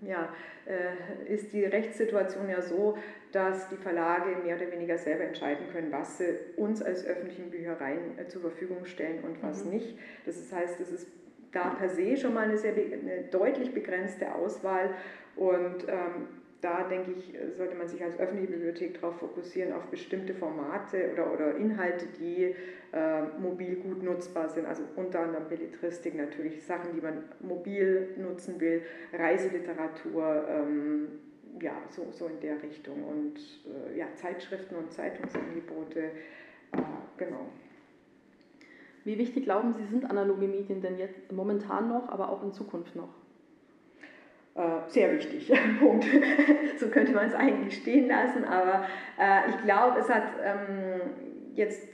ja, 0.03 0.33
äh, 0.67 1.33
ist 1.33 1.53
die 1.53 1.65
Rechtssituation 1.65 2.49
ja 2.49 2.63
so, 2.63 2.97
dass 3.33 3.69
die 3.69 3.77
Verlage 3.77 4.37
mehr 4.43 4.57
oder 4.57 4.71
weniger 4.71 4.97
selber 4.97 5.25
entscheiden 5.25 5.67
können, 5.73 5.93
was 5.93 6.19
sie 6.19 6.39
uns 6.57 6.83
als 6.83 7.05
öffentlichen 7.05 7.51
Büchereien 7.51 8.19
äh, 8.19 8.27
zur 8.29 8.43
Verfügung 8.43 8.85
stellen 8.85 9.23
und 9.25 9.43
was 9.43 9.65
mhm. 9.65 9.73
nicht. 9.73 9.99
Das 10.25 10.53
heißt, 10.53 10.81
es 10.81 10.93
ist 10.93 11.09
da 11.53 11.71
per 11.71 11.89
se 11.89 12.17
schon 12.17 12.35
mal 12.35 12.45
eine, 12.45 12.59
sehr, 12.59 12.73
eine 12.73 13.25
deutlich 13.31 13.73
begrenzte 13.73 14.35
Auswahl 14.35 14.91
und 15.37 15.87
ähm, 15.89 16.29
da 16.61 16.83
denke 16.89 17.13
ich, 17.13 17.35
sollte 17.57 17.77
man 17.77 17.87
sich 17.87 18.03
als 18.03 18.19
öffentliche 18.19 18.53
Bibliothek 18.53 19.01
darauf 19.01 19.19
fokussieren, 19.19 19.73
auf 19.73 19.85
bestimmte 19.87 20.35
Formate 20.35 21.11
oder, 21.13 21.33
oder 21.33 21.57
Inhalte, 21.57 22.07
die 22.19 22.55
äh, 22.93 23.23
mobil 23.41 23.77
gut 23.77 24.03
nutzbar 24.03 24.49
sind. 24.49 24.67
Also 24.67 24.83
unter 24.97 25.21
anderem 25.21 25.49
Belletristik 25.49 26.17
natürlich, 26.17 26.65
Sachen, 26.65 26.95
die 26.95 27.01
man 27.01 27.25
mobil 27.41 28.15
nutzen 28.19 28.61
will, 28.61 28.83
Reiseliteratur, 29.13 30.47
ähm, 30.49 31.09
ja, 31.61 31.75
so, 31.91 32.07
so 32.11 32.27
in 32.27 32.41
der 32.41 32.61
Richtung. 32.63 33.05
Und 33.05 33.39
äh, 33.67 33.97
ja, 33.97 34.07
Zeitschriften 34.15 34.75
und 34.75 34.93
Zeitungsangebote, 34.93 36.01
äh, 36.01 36.11
genau. 37.17 37.47
Wie 39.05 39.17
wichtig 39.17 39.45
glauben 39.45 39.75
Sie, 39.75 39.85
sind 39.85 40.05
analoge 40.11 40.49
Medien 40.49 40.83
denn 40.83 40.99
jetzt 40.99 41.31
momentan 41.31 41.89
noch, 41.89 42.09
aber 42.09 42.31
auch 42.31 42.43
in 42.43 42.53
Zukunft 42.53 42.97
noch? 42.97 43.15
Äh, 44.59 44.91
sehr 44.91 45.13
wichtig, 45.13 45.53
Punkt. 45.79 46.05
so 46.79 46.89
könnte 46.89 47.13
man 47.13 47.29
es 47.29 47.35
eigentlich 47.35 47.77
stehen 47.77 48.09
lassen, 48.09 48.43
aber 48.43 48.87
äh, 49.17 49.51
ich 49.51 49.63
glaube, 49.63 50.01
es 50.01 50.09
hat 50.09 50.25
ähm, 50.45 51.01
jetzt 51.55 51.87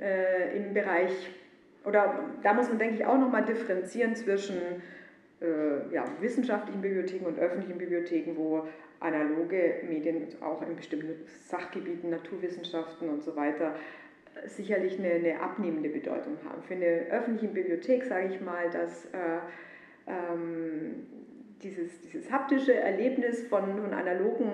äh, 0.00 0.56
im 0.56 0.72
Bereich, 0.72 1.12
oder 1.84 2.30
da 2.42 2.54
muss 2.54 2.70
man, 2.70 2.78
denke 2.78 2.94
ich, 2.94 3.04
auch 3.04 3.18
nochmal 3.18 3.44
differenzieren 3.44 4.16
zwischen 4.16 4.56
äh, 5.42 5.92
ja, 5.92 6.04
wissenschaftlichen 6.20 6.80
Bibliotheken 6.80 7.26
und 7.26 7.38
öffentlichen 7.38 7.76
Bibliotheken, 7.76 8.34
wo 8.34 8.66
analoge 9.00 9.82
Medien 9.86 10.28
auch 10.40 10.62
in 10.62 10.76
bestimmten 10.76 11.26
Sachgebieten, 11.46 12.08
Naturwissenschaften 12.08 13.10
und 13.10 13.22
so 13.22 13.36
weiter 13.36 13.74
sicherlich 14.46 14.98
eine, 14.98 15.10
eine, 15.10 15.40
abnehmende 15.40 15.90
Bedeutung 15.90 16.38
haben. 16.48 16.62
Für 16.62 16.72
eine 16.72 17.06
öffentliche 17.10 17.52
Bibliothek 17.52 18.04
sage 18.04 18.28
ich 18.28 18.40
mal, 18.40 18.70
dass 18.70 19.04
äh, 19.06 19.40
ähm, 20.06 21.06
dieses, 21.62 22.00
dieses 22.00 22.30
haptische 22.30 22.74
Erlebnis 22.74 23.46
von, 23.46 23.80
von 23.80 23.92
analogen 23.92 24.50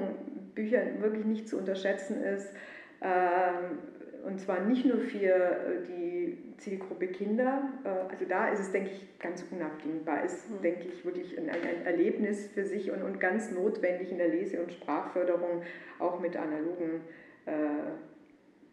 Büchern 0.55 1.01
wirklich 1.01 1.25
nicht 1.25 1.49
zu 1.49 1.59
unterschätzen 1.59 2.23
ist. 2.23 2.53
Ähm, 3.01 3.79
und 4.25 4.41
zwar 4.41 4.61
nicht 4.61 4.85
nur 4.85 4.99
für 4.99 5.33
äh, 5.33 5.83
die 5.87 6.37
Zielgruppe 6.59 7.07
Kinder, 7.07 7.73
äh, 7.85 8.11
also 8.11 8.25
da 8.29 8.49
ist 8.49 8.61
es, 8.61 8.73
denke 8.73 8.91
ich, 8.91 9.19
ganz 9.19 9.45
unabdingbar, 9.51 10.25
ist, 10.25 10.51
mhm. 10.51 10.63
denke 10.63 10.89
ich, 10.89 11.05
wirklich 11.05 11.39
ein, 11.39 11.49
ein, 11.49 11.87
Erlebnis 11.87 12.49
für 12.49 12.65
sich 12.65 12.91
und, 12.91 13.03
und 13.03 13.21
ganz 13.21 13.51
notwendig 13.53 14.11
in 14.11 14.19
der 14.19 14.29
Lese- 14.29 14.61
und 14.61 14.73
Sprachförderung 14.73 15.63
auch 15.99 16.21
mit 16.21 16.37
analogen 16.37 17.03
äh, 17.47 17.53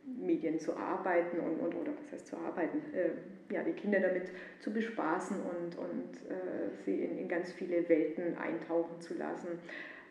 Medien 0.06 0.60
zu 0.60 0.76
arbeiten 0.76 1.40
und, 1.40 1.60
und 1.60 1.76
oder 1.76 1.92
was 1.98 2.12
heißt 2.12 2.28
zu 2.28 2.38
arbeiten, 2.38 2.82
äh, 2.94 3.54
ja, 3.54 3.64
die 3.64 3.74
Kinder 3.74 4.00
damit 4.00 4.32
zu 4.60 4.72
bespaßen 4.72 5.38
und, 5.38 5.78
und 5.78 6.16
äh, 6.30 6.70
sie 6.84 7.04
in, 7.04 7.18
in 7.18 7.28
ganz 7.28 7.52
viele 7.52 7.88
Welten 7.90 8.38
eintauchen 8.38 9.00
zu 9.02 9.16
lassen. 9.16 9.60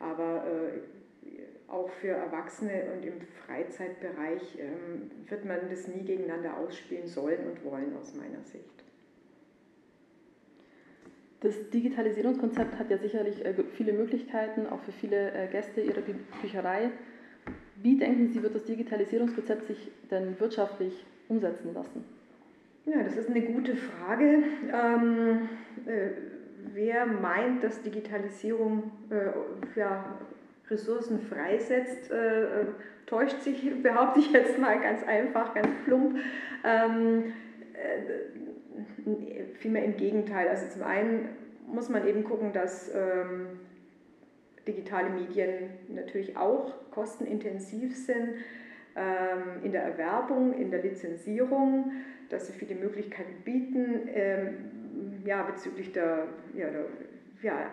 Aber 0.01 0.45
äh, 0.47 0.81
auch 1.69 1.89
für 1.89 2.09
Erwachsene 2.09 2.85
und 2.95 3.05
im 3.05 3.21
Freizeitbereich 3.47 4.59
ähm, 4.59 5.11
wird 5.29 5.45
man 5.45 5.59
das 5.71 5.89
nie 5.89 6.03
gegeneinander 6.03 6.57
ausspielen 6.59 7.07
sollen 7.07 7.47
und 7.47 7.65
wollen 7.65 7.97
aus 7.97 8.15
meiner 8.15 8.43
Sicht. 8.43 8.85
Das 11.41 11.69
Digitalisierungskonzept 11.71 12.79
hat 12.79 12.91
ja 12.91 12.99
sicherlich 12.99 13.45
äh, 13.45 13.55
viele 13.77 13.93
Möglichkeiten, 13.93 14.67
auch 14.67 14.81
für 14.81 14.93
viele 14.93 15.33
äh, 15.33 15.49
Gäste 15.49 15.81
ihrer 15.81 16.01
Bücherei. 16.41 16.91
Wie 17.85 17.99
denken 17.99 18.33
Sie, 18.33 18.43
wird 18.43 18.55
das 18.55 18.65
Digitalisierungskonzept 18.65 19.67
sich 19.67 19.93
denn 20.11 20.41
wirtschaftlich 20.41 21.05
umsetzen 21.29 21.75
lassen? 21.75 22.03
Ja, 22.87 23.03
das 23.03 23.15
ist 23.15 23.29
eine 23.29 23.43
gute 23.43 23.77
Frage. 23.77 24.43
Ähm, 24.73 25.51
äh, 25.85 26.09
wer 26.73 27.05
meint, 27.05 27.63
dass 27.63 27.83
Digitalisierung 27.83 28.91
äh, 29.11 29.79
ja, 29.79 30.19
Ressourcen 30.71 31.21
freisetzt, 31.21 32.11
äh, 32.11 32.63
äh 32.63 32.67
täuscht 33.05 33.43
sich, 33.43 33.71
behaupte 33.83 34.21
ich 34.21 34.33
jetzt 34.33 34.59
mal 34.59 34.81
ganz 34.81 35.03
einfach, 35.03 35.55
ganz 35.55 35.69
plump. 35.85 36.17
Ähm, 36.65 37.35
äh, 37.75 39.45
vielmehr 39.57 39.85
im 39.85 39.99
Gegenteil. 39.99 40.49
Also 40.49 40.69
zum 40.71 40.85
einen 40.85 41.29
muss 41.67 41.91
man 41.91 42.07
eben 42.07 42.25
gucken, 42.25 42.55
dass 42.55 42.91
ähm, 42.95 43.61
digitale 44.67 45.11
Medien 45.11 45.71
natürlich 45.89 46.37
auch 46.37 46.73
kostenintensiv 46.91 47.97
sind 47.97 48.35
ähm, 48.97 49.63
in 49.63 49.73
der 49.73 49.83
Erwerbung, 49.83 50.53
in 50.53 50.71
der 50.71 50.83
Lizenzierung, 50.83 51.93
dass 52.31 52.47
sie 52.47 52.53
viele 52.53 52.75
Möglichkeiten 52.75 53.43
bieten, 53.45 54.09
ähm, 54.13 55.23
ja, 55.25 55.43
bezüglich 55.43 55.93
der, 55.93 56.29
ja, 56.55 56.71
der 56.71 56.87
ja, 57.43 57.61
äh, 57.61 57.65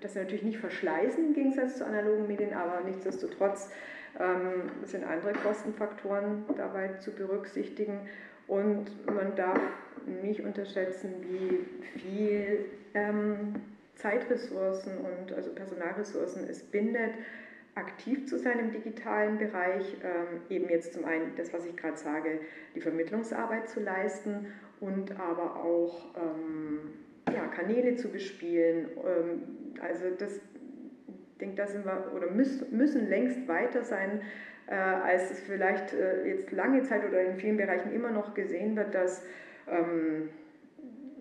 dass 0.00 0.12
sie 0.12 0.18
natürlich 0.20 0.44
nicht 0.44 0.58
verschleißen 0.58 1.24
im 1.24 1.34
Gegensatz 1.34 1.78
zu 1.78 1.86
analogen 1.86 2.26
Medien, 2.26 2.52
aber 2.52 2.82
nichtsdestotrotz 2.84 3.70
ähm, 4.20 4.70
sind 4.84 5.04
andere 5.04 5.32
Kostenfaktoren 5.32 6.44
dabei 6.56 6.94
zu 6.98 7.12
berücksichtigen. 7.12 8.00
Und 8.46 8.86
man 9.06 9.34
darf 9.34 9.58
nicht 10.22 10.40
unterschätzen, 10.42 11.14
wie 11.22 11.98
viel 11.98 12.66
ähm, 12.94 13.54
Zeitressourcen 13.96 14.98
und 14.98 15.32
also 15.32 15.50
Personalressourcen 15.52 16.46
es 16.48 16.62
bindet, 16.62 17.12
aktiv 17.74 18.26
zu 18.26 18.38
sein 18.38 18.58
im 18.58 18.70
digitalen 18.70 19.38
Bereich, 19.38 19.96
ähm, 20.02 20.40
eben 20.48 20.68
jetzt 20.70 20.94
zum 20.94 21.04
einen 21.04 21.34
das, 21.36 21.52
was 21.52 21.66
ich 21.66 21.76
gerade 21.76 21.96
sage, 21.96 22.40
die 22.74 22.80
Vermittlungsarbeit 22.80 23.68
zu 23.68 23.80
leisten 23.80 24.46
und 24.80 25.18
aber 25.20 25.56
auch 25.56 26.06
ähm, 26.16 26.80
ja, 27.32 27.46
Kanäle 27.48 27.96
zu 27.96 28.08
bespielen. 28.08 28.88
Ähm, 28.96 29.78
also 29.80 30.04
das, 30.18 30.36
ich 30.36 31.38
denke, 31.38 31.56
da 31.56 31.66
sind 31.66 31.84
wir 31.84 32.12
oder 32.14 32.30
müssen, 32.30 32.74
müssen 32.74 33.08
längst 33.08 33.46
weiter 33.46 33.82
sein, 33.82 34.22
äh, 34.68 34.74
als 34.74 35.30
es 35.30 35.40
vielleicht 35.40 35.92
äh, 35.92 36.26
jetzt 36.26 36.50
lange 36.52 36.82
Zeit 36.82 37.06
oder 37.06 37.22
in 37.22 37.36
vielen 37.36 37.58
Bereichen 37.58 37.92
immer 37.92 38.10
noch 38.10 38.34
gesehen 38.34 38.74
wird, 38.74 38.94
dass 38.94 39.22
ähm, 39.68 40.30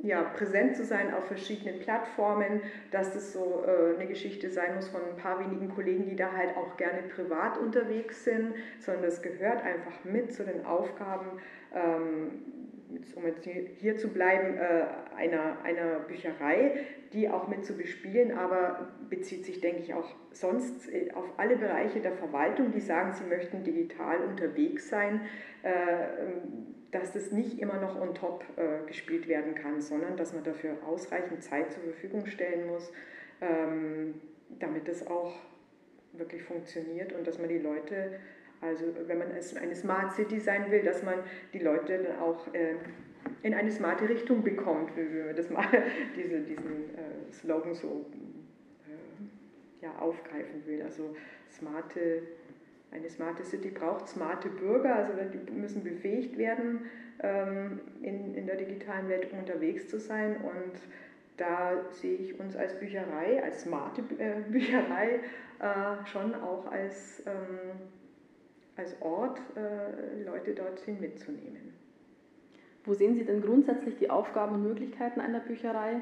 ja, 0.05 0.21
präsent 0.21 0.75
zu 0.75 0.85
sein 0.85 1.13
auf 1.13 1.25
verschiedenen 1.25 1.79
Plattformen, 1.79 2.62
dass 2.91 3.13
das 3.13 3.33
so 3.33 3.63
äh, 3.65 3.95
eine 3.95 4.07
Geschichte 4.07 4.50
sein 4.50 4.75
muss 4.75 4.88
von 4.89 5.01
ein 5.01 5.17
paar 5.17 5.39
wenigen 5.39 5.74
Kollegen, 5.74 6.05
die 6.05 6.15
da 6.15 6.31
halt 6.31 6.55
auch 6.55 6.77
gerne 6.77 7.01
privat 7.03 7.57
unterwegs 7.57 8.24
sind, 8.24 8.53
sondern 8.79 9.03
das 9.03 9.21
gehört 9.21 9.63
einfach 9.63 10.03
mit 10.03 10.33
zu 10.33 10.43
den 10.43 10.65
Aufgaben, 10.65 11.39
ähm, 11.74 12.64
um 13.15 13.25
jetzt 13.25 13.48
hier 13.80 13.98
zu 13.98 14.10
bleiben, 14.10 14.58
äh, 14.58 14.86
einer, 15.15 15.62
einer 15.63 16.00
Bücherei, 16.00 16.80
die 17.13 17.30
auch 17.30 17.48
mit 17.48 17.65
zu 17.65 17.77
bespielen, 17.77 18.32
aber 18.32 18.89
bezieht 19.10 19.46
sich, 19.46 19.62
denke 19.62 19.82
ich, 19.82 19.94
auch 19.94 20.15
sonst 20.32 20.92
äh, 20.94 21.12
auf 21.13 21.25
alle 21.38 21.58
Bereiche 21.58 22.00
der 22.00 22.13
Verwaltung, 22.13 22.72
die 22.72 22.80
sagen, 22.80 23.13
sie 23.13 23.25
möchten 23.25 23.63
digital 23.63 24.18
unterwegs 24.20 24.89
sein. 24.89 25.22
Äh, 25.63 25.72
dass 26.92 27.12
das 27.12 27.34
nicht 27.34 27.60
immer 27.60 27.82
noch 27.82 28.00
on 28.00 28.15
top 28.15 28.46
gespielt 28.88 29.27
werden 29.27 29.54
kann, 29.54 29.82
sondern 29.82 30.15
dass 30.15 30.34
man 30.34 30.46
dafür 30.46 30.77
ausreichend 30.86 31.44
Zeit 31.44 31.74
zur 31.74 31.84
Verfügung 31.84 32.25
stellen 32.25 32.68
muss, 32.68 32.89
ähm, 33.42 34.13
damit 34.60 34.88
das 34.88 35.06
auch 35.06 35.36
wirklich 36.13 36.44
funktioniert 36.44 37.12
und 37.12 37.27
dass 37.27 37.38
man 37.38 37.50
die 37.50 37.58
Leute, 37.58 38.20
also 38.65 38.86
wenn 39.07 39.17
man 39.17 39.27
eine 39.31 39.75
Smart 39.75 40.13
City 40.13 40.39
sein 40.39 40.72
will, 40.72 40.84
dass 40.84 41.03
man 41.03 41.15
die 41.53 41.60
Leute 41.60 41.98
dann 42.00 42.19
auch 42.19 42.53
äh, 42.53 42.75
in 43.43 43.53
eine 43.53 43.72
smarte 43.72 44.07
Richtung 44.10 44.43
bekommt, 44.43 44.95
wie 44.95 45.13
wir 45.13 45.34
das 45.34 45.50
mal 45.50 45.65
diese, 46.15 46.41
diesen 46.41 46.95
äh, 46.95 47.34
Slogan 47.34 47.74
so 47.74 48.05
äh, 48.88 49.86
ja, 49.86 49.95
aufgreifen 50.00 50.65
will. 50.65 50.81
Also 50.81 51.15
smarte 51.51 52.24
eine 52.91 53.10
smarte 53.10 53.43
City 53.43 53.72
braucht 53.72 54.07
smarte 54.07 54.48
Bürger, 54.48 54.95
also 54.95 55.12
die 55.13 55.51
müssen 55.51 55.84
befähigt 55.84 56.38
werden, 56.38 56.86
ähm, 57.22 57.81
in, 58.01 58.34
in 58.36 58.45
der 58.45 58.55
digitalen 58.55 59.10
Welt 59.10 59.34
unterwegs 59.34 59.88
zu 59.89 60.00
sein. 60.00 60.38
Und 60.38 60.79
da 61.36 61.84
sehe 61.91 62.15
ich 62.15 62.39
uns 62.39 62.55
als 62.55 62.79
Bücherei, 62.79 63.43
als 63.43 63.63
smarte 63.63 64.01
Bücherei, 64.50 65.19
schon 66.05 66.34
auch 66.36 66.72
als 66.72 67.22
ähm, 67.25 67.89
als 68.77 69.01
Ort 69.01 69.39
äh, 69.55 70.24
Leute 70.24 70.53
dorthin 70.53 71.00
mitzunehmen. 71.00 71.74
Wo 72.84 72.94
sehen 72.94 73.15
Sie 73.15 73.25
denn 73.25 73.41
grundsätzlich 73.41 73.96
die 73.98 74.10
Aufgaben 74.10 74.55
und 74.55 74.63
Möglichkeiten 74.63 75.20
einer 75.20 75.39
Bücherei 75.39 76.01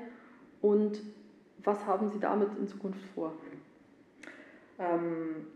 und 0.62 1.02
was 1.64 1.86
haben 1.86 2.10
Sie 2.10 2.20
damit 2.20 2.50
in 2.60 2.68
Zukunft 2.68 3.04
vor? 3.16 3.34
Ähm, 4.80 5.48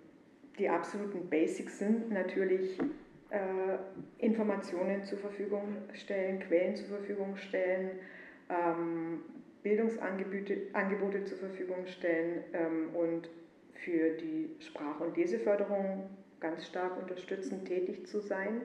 die 0.58 0.70
absoluten 0.70 1.30
Basics 1.30 1.80
sind 1.80 2.12
natürlich 2.12 2.80
äh, 3.30 3.78
Informationen 4.20 5.04
zur 5.04 5.18
Verfügung 5.18 5.76
stellen, 5.94 6.40
Quellen 6.40 6.76
zur 6.76 6.88
Verfügung 6.88 7.36
stellen, 7.36 8.00
ähm, 8.50 9.22
Bildungsangebote 9.64 10.68
Angebote 10.74 11.26
zur 11.26 11.38
Verfügung 11.40 11.86
stellen 11.88 12.44
ähm, 12.54 12.96
und 12.96 13.30
für 13.74 14.12
die 14.12 14.56
Sprach- 14.60 15.02
und 15.02 15.18
Leseförderung 15.18 16.10
ganz 16.40 16.68
stark 16.68 16.98
unterstützend 17.02 17.66
tätig 17.66 18.08
zu 18.08 18.20
sein. 18.20 18.62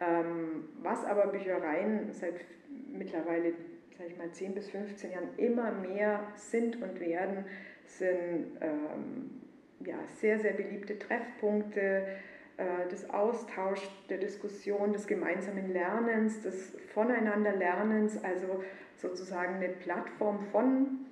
Ähm, 0.00 0.68
was 0.82 1.04
aber 1.04 1.28
Büchereien 1.28 2.12
seit 2.12 2.44
mittlerweile, 2.92 3.52
sage 3.96 4.10
ich 4.10 4.18
mal, 4.18 4.30
10 4.30 4.54
bis 4.54 4.68
15 4.70 5.12
Jahren 5.12 5.28
immer 5.36 5.72
mehr 5.72 6.20
sind 6.34 6.82
und 6.82 7.00
werden, 7.00 7.44
sind 7.86 8.58
ähm, 8.60 9.42
ja, 9.80 9.96
sehr, 10.20 10.38
sehr 10.38 10.52
beliebte 10.52 10.98
Treffpunkte 10.98 12.06
äh, 12.56 12.88
des 12.90 13.08
Austauschs, 13.10 13.88
der 14.08 14.18
Diskussion, 14.18 14.92
des 14.92 15.06
gemeinsamen 15.06 15.72
Lernens, 15.72 16.42
des 16.42 16.76
Voneinanderlernens, 16.94 18.22
also 18.22 18.64
sozusagen 18.96 19.56
eine 19.56 19.68
Plattform 19.68 20.40
von, 20.52 21.06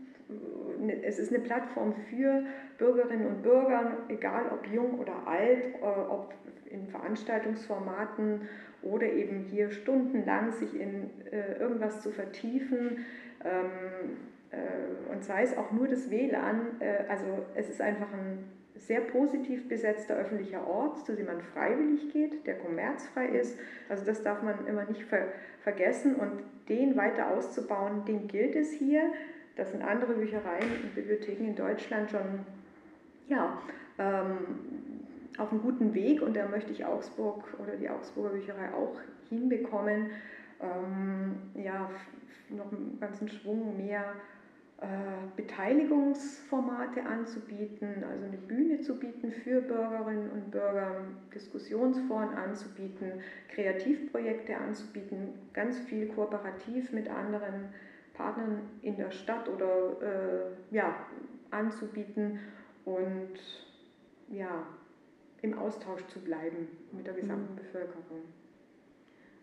es 1.03 1.19
ist 1.19 1.33
eine 1.33 1.43
Plattform 1.43 1.95
für 2.09 2.45
Bürgerinnen 2.79 3.27
und 3.27 3.43
Bürger, 3.43 3.99
egal 4.09 4.47
ob 4.53 4.67
jung 4.67 4.99
oder 4.99 5.27
alt, 5.27 5.75
äh, 5.81 5.85
ob 5.85 6.35
in 6.67 6.87
Veranstaltungsformaten 6.89 8.49
oder 8.83 9.07
eben 9.07 9.41
hier 9.51 9.71
stundenlang 9.71 10.53
sich 10.53 10.79
in 10.79 11.11
äh, 11.31 11.59
irgendwas 11.59 12.01
zu 12.03 12.11
vertiefen. 12.11 13.05
Ähm, 13.45 14.17
äh, 14.51 15.13
und 15.13 15.25
sei 15.25 15.43
es 15.43 15.57
auch 15.57 15.71
nur 15.73 15.87
das 15.87 16.11
WLAN, 16.11 16.81
also 17.09 17.27
es 17.55 17.69
ist 17.69 17.81
einfach 17.81 18.13
ein 18.13 18.45
sehr 18.77 19.01
positiv 19.01 19.69
besetzter 19.69 20.17
öffentlicher 20.17 20.67
Ort, 20.67 21.07
zu 21.07 21.15
dem 21.15 21.27
man 21.27 21.41
freiwillig 21.41 22.13
geht, 22.13 22.47
der 22.47 22.59
kommerzfrei 22.59 23.29
ist. 23.29 23.59
Also 23.89 24.05
das 24.05 24.23
darf 24.23 24.43
man 24.43 24.67
immer 24.67 24.85
nicht 24.85 25.05
ver 25.05 25.29
vergessen 25.63 26.17
und 26.17 26.43
den 26.69 26.97
weiter 26.97 27.31
auszubauen, 27.31 28.05
den 28.05 28.27
gilt 28.27 28.55
es 28.55 28.71
hier. 28.73 29.13
Das 29.57 29.71
sind 29.71 29.83
andere 29.83 30.15
Büchereien 30.15 30.83
und 30.83 30.95
Bibliotheken 30.95 31.45
in 31.45 31.57
Deutschland 31.57 32.11
schon 32.11 32.45
ja, 33.29 33.59
ähm, 33.99 34.39
auf 35.39 35.51
einem 35.51 35.63
guten 35.63 35.95
Weg 35.95 36.23
und 36.23 36.37
da 36.37 36.47
möchte 36.49 36.73
ich 36.73 36.85
Augsburg 36.85 37.45
oder 37.61 37.77
die 37.77 37.89
Augsburger 37.89 38.31
Bücherei 38.31 38.73
auch 38.73 39.01
hinbekommen, 39.29 40.11
ähm, 40.61 41.37
ja, 41.55 41.91
noch 42.51 42.71
einen 42.71 42.99
ganzen 43.01 43.29
Schwung 43.29 43.77
mehr 43.77 44.15
äh, 44.81 44.87
Beteiligungsformate 45.37 47.05
anzubieten, 47.05 48.05
also 48.11 48.27
eine 48.27 48.37
Bühne 48.37 48.81
zu 48.81 48.99
bieten 48.99 49.31
für 49.31 49.61
Bürgerinnen 49.61 50.31
und 50.31 50.51
Bürger, 50.51 50.97
Diskussionsforen 51.35 52.31
anzubieten, 52.31 53.13
Kreativprojekte 53.49 54.57
anzubieten, 54.57 55.29
ganz 55.53 55.79
viel 55.79 56.09
kooperativ 56.09 56.93
mit 56.93 57.09
anderen 57.09 57.69
Partnern 58.15 58.63
in 58.83 58.97
der 58.97 59.11
Stadt 59.11 59.49
oder 59.49 60.01
äh, 60.01 60.75
ja, 60.75 60.95
anzubieten 61.51 62.39
und 62.85 63.39
ja, 64.31 64.67
im 65.43 65.59
Austausch 65.59 66.07
zu 66.07 66.21
bleiben 66.21 66.69
mit 66.93 67.07
der 67.07 67.15
gesamten 67.15 67.53
mhm. 67.53 67.57
Bevölkerung. 67.57 68.23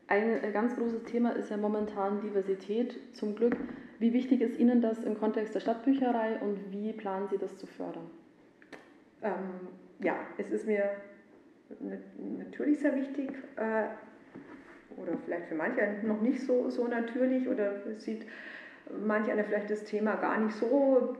Ein 0.07 0.43
äh, 0.43 0.51
ganz 0.51 0.75
großes 0.75 1.03
Thema 1.03 1.31
ist 1.31 1.51
ja 1.51 1.57
momentan 1.57 2.21
Diversität. 2.21 2.99
Zum 3.13 3.35
Glück. 3.35 3.55
Wie 3.99 4.13
wichtig 4.13 4.41
ist 4.41 4.59
Ihnen 4.59 4.81
das 4.81 5.03
im 5.03 5.17
Kontext 5.17 5.53
der 5.53 5.59
Stadtbücherei 5.59 6.39
und 6.41 6.71
wie 6.71 6.91
planen 6.91 7.27
Sie 7.29 7.37
das 7.37 7.55
zu 7.57 7.67
fördern? 7.67 8.09
Ähm, 9.21 9.69
ja, 9.99 10.15
es 10.37 10.49
ist 10.49 10.65
mir 10.65 10.89
natürlich 12.19 12.79
sehr 12.79 12.95
wichtig 12.95 13.29
äh, 13.55 13.85
oder 14.97 15.17
vielleicht 15.23 15.45
für 15.47 15.55
manche 15.55 15.99
noch 16.03 16.21
nicht 16.21 16.41
so, 16.41 16.69
so 16.69 16.87
natürlich 16.87 17.47
oder 17.47 17.79
sieht 17.97 18.25
manch 19.05 19.29
einer 19.29 19.43
vielleicht 19.43 19.69
das 19.69 19.83
Thema 19.83 20.15
gar 20.15 20.39
nicht 20.39 20.55
so 20.55 21.15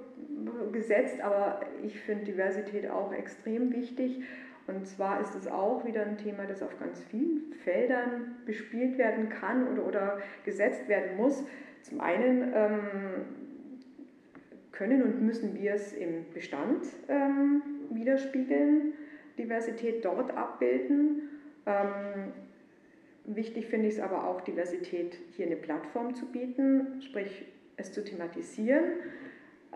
gesetzt, 0.72 1.22
aber 1.22 1.62
ich 1.84 2.00
finde 2.00 2.26
Diversität 2.26 2.90
auch 2.90 3.14
extrem 3.14 3.74
wichtig. 3.74 4.22
Und 4.68 4.88
zwar 4.88 5.20
ist 5.22 5.36
es 5.36 5.48
auch 5.48 5.86
wieder 5.86 6.06
ein 6.06 6.18
Thema, 6.18 6.46
das 6.46 6.62
auf 6.62 6.80
ganz 6.80 7.04
vielen 7.04 7.54
Feldern 7.64 8.36
bespielt 8.46 8.98
werden 8.98 9.30
kann 9.30 9.68
oder, 9.68 9.86
oder 9.86 10.18
gesetzt 10.46 10.88
werden 10.88 11.18
muss. 11.18 11.44
Zum 11.82 12.00
einen 12.00 12.52
ähm, 12.54 12.80
können 14.72 15.04
und 15.04 15.22
müssen 15.22 15.56
wir 15.60 15.74
es 15.74 15.94
im 15.94 16.26
Bestand 16.34 16.86
ähm, 17.08 17.62
widerspiegeln, 17.90 18.94
Diversität 19.38 20.06
dort 20.06 20.36
abbilden. 20.36 21.30
Ähm, 21.66 22.34
wichtig 23.26 23.68
finde 23.68 23.88
ich 23.88 23.96
es 23.96 24.00
aber 24.00 24.28
auch, 24.28 24.42
Diversität 24.42 25.18
hier 25.36 25.46
eine 25.46 25.56
Plattform 25.56 26.16
zu 26.16 26.26
bieten, 26.26 27.02
sprich 27.02 27.46
es 27.78 27.92
zu 27.92 28.04
thematisieren, 28.04 28.84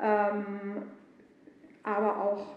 ähm, 0.01 0.84
aber 1.84 2.23
auch 2.23 2.55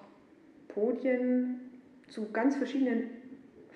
Podien 0.68 1.60
zu 2.08 2.30
ganz 2.32 2.56
verschiedenen 2.56 3.10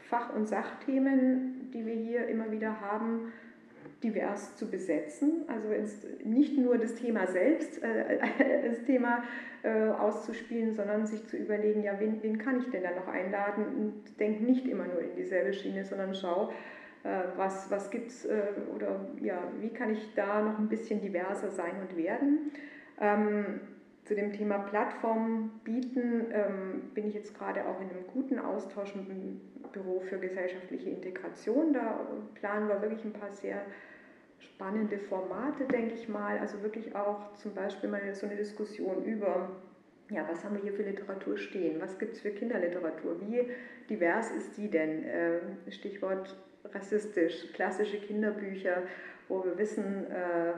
Fach- 0.09 0.35
und 0.35 0.47
Sachthemen, 0.49 1.71
die 1.73 1.87
wir 1.87 1.95
hier 1.95 2.27
immer 2.29 2.51
wieder 2.51 2.81
haben, 2.81 3.33
divers 4.03 4.57
zu 4.57 4.71
besetzen. 4.71 5.45
Also 5.49 5.69
nicht 6.25 6.59
nur 6.59 6.79
das 6.79 6.95
Thema 6.95 7.27
selbst, 7.27 7.83
äh, 7.83 8.19
das 8.69 8.83
Thema 8.85 9.23
äh, 9.63 9.89
auszuspielen, 9.89 10.75
sondern 10.75 11.07
sich 11.07 11.27
zu 11.27 11.37
überlegen, 11.37 11.83
ja, 11.83 11.99
wen, 11.99 12.23
wen 12.23 12.39
kann 12.39 12.59
ich 12.61 12.69
denn 12.71 12.83
da 12.83 12.91
noch 12.91 13.09
einladen? 13.09 13.65
Und 13.65 14.21
denk 14.21 14.41
nicht 14.41 14.67
immer 14.67 14.87
nur 14.87 15.01
in 15.01 15.15
dieselbe 15.17 15.53
Schiene, 15.53 15.85
sondern 15.85 16.15
schau, 16.15 16.53
was, 17.37 17.71
was 17.71 17.91
gibt 17.91 18.11
es 18.11 18.25
äh, 18.25 18.43
oder 18.75 19.01
ja, 19.21 19.43
wie 19.61 19.71
kann 19.71 19.91
ich 19.91 20.15
da 20.15 20.43
noch 20.43 20.59
ein 20.59 20.69
bisschen 20.69 21.01
diverser 21.01 21.51
sein 21.51 21.81
und 21.81 21.97
werden. 21.97 22.53
Ähm, 23.01 23.61
zu 24.05 24.15
dem 24.15 24.33
Thema 24.33 24.59
Plattform 24.59 25.61
bieten 25.65 26.27
ähm, 26.33 26.91
bin 26.95 27.07
ich 27.07 27.15
jetzt 27.15 27.37
gerade 27.37 27.65
auch 27.67 27.81
in 27.81 27.91
einem 27.91 28.07
guten 28.13 28.39
Austausch 28.39 28.95
mit 28.97 29.09
dem 29.09 29.41
Büro 29.73 30.01
für 30.01 30.19
gesellschaftliche 30.19 30.91
Integration. 30.91 31.73
Da 31.73 32.01
planen 32.35 32.69
wir 32.69 32.83
wirklich 32.83 33.05
ein 33.05 33.13
paar 33.13 33.31
sehr 33.31 33.63
spannende 34.39 34.99
Formate, 34.99 35.65
denke 35.65 35.95
ich 35.95 36.09
mal. 36.09 36.39
Also 36.39 36.63
wirklich 36.63 36.95
auch 36.97 37.33
zum 37.35 37.55
Beispiel 37.55 37.89
mal 37.89 38.15
so 38.15 38.27
eine 38.27 38.37
Diskussion 38.37 39.05
über, 39.05 39.51
ja, 40.11 40.29
was 40.29 40.45
haben 40.45 40.57
wir 40.57 40.63
hier 40.63 40.75
für 40.75 40.83
Literatur 40.83 41.39
stehen? 41.39 41.81
Was 41.81 41.99
gibt 41.99 42.15
es 42.15 42.21
für 42.21 42.31
Kinderliteratur? 42.31 43.21
Wie 43.21 43.49
divers 43.89 44.33
ist 44.33 44.57
die 44.57 44.69
denn? 44.69 45.05
Äh, 45.05 45.41
Stichwort 45.71 46.37
rassistisch, 46.75 47.53
klassische 47.53 47.99
Kinderbücher, 47.99 48.83
wo 49.29 49.45
wir 49.45 49.57
wissen, 49.59 50.07
äh, 50.11 50.53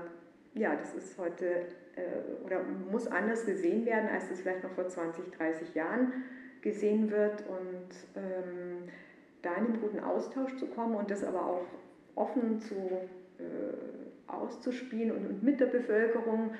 ja, 0.55 0.77
das 0.77 0.95
ist 0.95 1.19
heute 1.19 1.47
äh, 1.97 2.45
oder 2.45 2.63
muss 2.63 3.07
anders 3.07 3.45
gesehen 3.45 3.85
werden, 3.87 4.09
als 4.09 4.29
das 4.29 4.41
vielleicht 4.41 4.63
noch 4.63 4.73
vor 4.73 4.89
20, 4.89 5.33
30 5.33 5.75
Jahren 5.75 6.13
gesehen 6.63 7.11
wird. 7.11 7.45
Und 7.49 7.89
ähm, 8.17 8.89
da 9.43 9.55
in 9.55 9.67
einen 9.67 9.81
guten 9.81 10.01
Austausch 10.01 10.57
zu 10.57 10.67
kommen 10.67 10.95
und 10.95 11.11
das 11.11 11.23
aber 11.25 11.47
auch 11.47 11.67
offen 12.15 12.61
zu, 12.61 12.75
äh, 13.39 14.31
auszuspielen 14.31 15.13
und, 15.13 15.27
und, 15.27 15.43
mit 15.43 15.61
der 15.61 15.67
Bevölkerung 15.67 16.55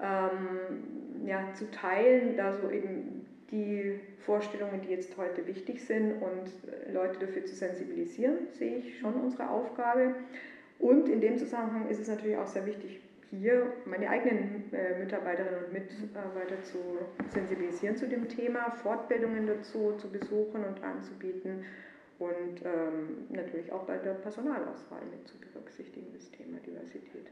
ähm, 0.00 1.26
ja, 1.26 1.52
zu 1.52 1.70
teilen, 1.70 2.36
da 2.36 2.52
so 2.52 2.70
eben 2.70 3.19
die 3.50 4.00
Vorstellungen, 4.24 4.80
die 4.82 4.88
jetzt 4.88 5.16
heute 5.16 5.46
wichtig 5.46 5.84
sind 5.84 6.22
und 6.22 6.52
Leute 6.92 7.18
dafür 7.18 7.44
zu 7.44 7.54
sensibilisieren, 7.54 8.48
sehe 8.52 8.76
ich 8.76 8.98
schon 8.98 9.14
unsere 9.14 9.50
Aufgabe. 9.50 10.14
Und 10.78 11.08
in 11.08 11.20
dem 11.20 11.38
Zusammenhang 11.38 11.88
ist 11.88 12.00
es 12.00 12.08
natürlich 12.08 12.36
auch 12.36 12.46
sehr 12.46 12.64
wichtig, 12.66 13.00
hier 13.30 13.72
meine 13.84 14.08
eigenen 14.08 14.72
äh, 14.72 14.98
Mitarbeiterinnen 14.98 15.64
und 15.66 15.72
Mitarbeiter 15.72 16.62
zu 16.64 16.78
sensibilisieren 17.32 17.96
zu 17.96 18.08
dem 18.08 18.28
Thema, 18.28 18.70
Fortbildungen 18.82 19.46
dazu 19.46 19.92
zu 19.98 20.10
besuchen 20.10 20.64
und 20.64 20.82
anzubieten 20.82 21.64
und 22.18 22.62
ähm, 22.64 23.26
natürlich 23.30 23.70
auch 23.72 23.84
bei 23.84 23.98
der 23.98 24.14
Personalauswahl 24.14 25.02
mit 25.10 25.28
zu 25.28 25.38
berücksichtigen, 25.38 26.06
das 26.12 26.30
Thema 26.32 26.58
Diversität. 26.58 27.30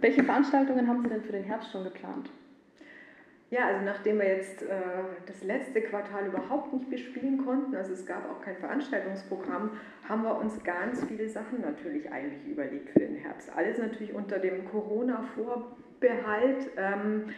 Welche 0.00 0.22
Veranstaltungen 0.22 0.86
haben 0.86 1.02
Sie 1.02 1.08
denn 1.08 1.22
für 1.22 1.32
den 1.32 1.44
Herbst 1.44 1.72
schon 1.72 1.84
geplant? 1.84 2.30
Ja, 3.56 3.68
also 3.68 3.86
nachdem 3.86 4.18
wir 4.18 4.28
jetzt 4.28 4.62
äh, 4.64 4.66
das 5.24 5.42
letzte 5.42 5.80
Quartal 5.80 6.26
überhaupt 6.26 6.74
nicht 6.74 6.90
bespielen 6.90 7.42
konnten, 7.42 7.74
also 7.74 7.94
es 7.94 8.04
gab 8.04 8.30
auch 8.30 8.42
kein 8.42 8.58
Veranstaltungsprogramm, 8.58 9.70
haben 10.06 10.24
wir 10.24 10.36
uns 10.36 10.62
ganz 10.62 11.02
viele 11.04 11.26
Sachen 11.26 11.62
natürlich 11.62 12.12
eigentlich 12.12 12.46
überlegt 12.46 12.90
für 12.90 12.98
den 12.98 13.16
Herbst. 13.16 13.50
Alles 13.56 13.78
natürlich 13.78 14.12
unter 14.12 14.40
dem 14.40 14.66
Corona-Vorbehalt. 14.66 16.68
Ähm, 16.76 17.28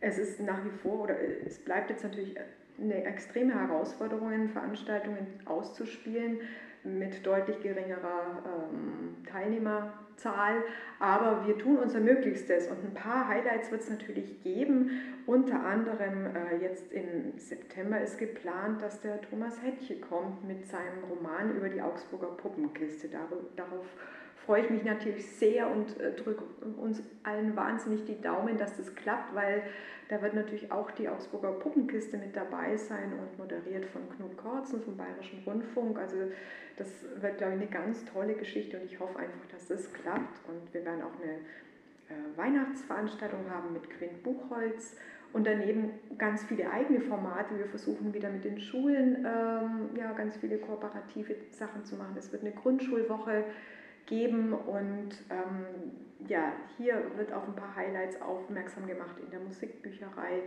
es 0.00 0.18
ist 0.18 0.40
nach 0.40 0.62
wie 0.62 0.76
vor 0.82 1.04
oder 1.04 1.16
es 1.46 1.58
bleibt 1.58 1.88
jetzt 1.88 2.04
natürlich 2.04 2.36
eine 2.78 3.06
extreme 3.06 3.58
Herausforderung, 3.58 4.50
Veranstaltungen 4.50 5.26
auszuspielen 5.46 6.40
mit 6.84 7.24
deutlich 7.24 7.60
geringerer 7.60 8.42
ähm, 8.44 9.24
Teilnehmerzahl. 9.24 10.62
Aber 10.98 11.46
wir 11.46 11.58
tun 11.58 11.78
unser 11.78 12.00
Möglichstes 12.00 12.68
und 12.68 12.84
ein 12.84 12.94
paar 12.94 13.28
Highlights 13.28 13.70
wird 13.70 13.82
es 13.82 13.90
natürlich 13.90 14.42
geben. 14.42 14.90
Unter 15.26 15.64
anderem 15.64 16.26
äh, 16.26 16.56
jetzt 16.60 16.92
im 16.92 17.38
September 17.38 18.00
ist 18.00 18.18
geplant, 18.18 18.82
dass 18.82 19.00
der 19.00 19.20
Thomas 19.20 19.62
Hettche 19.62 20.00
kommt 20.00 20.46
mit 20.46 20.66
seinem 20.66 21.04
Roman 21.08 21.56
über 21.56 21.68
die 21.68 21.80
Augsburger 21.80 22.28
Puppenkiste. 22.28 23.08
Darauf 23.08 23.86
freue 24.46 24.62
ich 24.64 24.70
mich 24.70 24.84
natürlich 24.84 25.26
sehr 25.26 25.70
und 25.70 25.98
äh, 26.00 26.12
drücke 26.12 26.44
uns 26.76 27.02
allen 27.22 27.56
wahnsinnig 27.56 28.04
die 28.04 28.20
Daumen, 28.20 28.58
dass 28.58 28.76
das 28.76 28.94
klappt, 28.94 29.34
weil 29.34 29.62
da 30.08 30.20
wird 30.20 30.34
natürlich 30.34 30.70
auch 30.70 30.90
die 30.90 31.08
Augsburger 31.08 31.52
Puppenkiste 31.52 32.18
mit 32.18 32.36
dabei 32.36 32.76
sein 32.76 33.12
und 33.14 33.38
moderiert 33.38 33.86
von 33.86 34.02
Knut 34.10 34.36
Korzen 34.36 34.82
vom 34.82 34.96
Bayerischen 34.96 35.42
Rundfunk. 35.46 35.98
Also 35.98 36.16
das 36.76 36.88
wird, 37.20 37.38
glaube 37.38 37.54
ich, 37.54 37.60
eine 37.60 37.70
ganz 37.70 38.04
tolle 38.04 38.34
Geschichte 38.34 38.78
und 38.78 38.84
ich 38.84 38.98
hoffe 39.00 39.18
einfach, 39.18 39.46
dass 39.50 39.68
das 39.68 39.92
klappt. 39.92 40.40
Und 40.48 40.74
wir 40.74 40.84
werden 40.84 41.02
auch 41.02 41.22
eine 41.22 41.32
äh, 41.32 42.36
Weihnachtsveranstaltung 42.36 43.48
haben 43.50 43.72
mit 43.72 43.88
Quint 43.88 44.22
Buchholz 44.22 44.96
und 45.32 45.46
daneben 45.46 45.92
ganz 46.18 46.44
viele 46.44 46.70
eigene 46.70 47.00
Formate. 47.00 47.56
Wir 47.56 47.66
versuchen 47.66 48.12
wieder 48.12 48.28
mit 48.28 48.44
den 48.44 48.60
Schulen 48.60 49.24
ähm, 49.26 49.96
ja, 49.96 50.12
ganz 50.12 50.36
viele 50.36 50.58
kooperative 50.58 51.36
Sachen 51.52 51.84
zu 51.84 51.96
machen. 51.96 52.14
Es 52.18 52.32
wird 52.32 52.42
eine 52.42 52.52
Grundschulwoche 52.52 53.44
geben 54.06 54.52
und 54.52 55.10
ähm, 55.30 55.66
ja, 56.28 56.52
hier 56.76 57.02
wird 57.16 57.32
auf 57.32 57.46
ein 57.46 57.54
paar 57.54 57.74
Highlights 57.74 58.20
aufmerksam 58.20 58.86
gemacht 58.86 59.16
in 59.22 59.30
der 59.30 59.40
Musikbücherei 59.40 60.42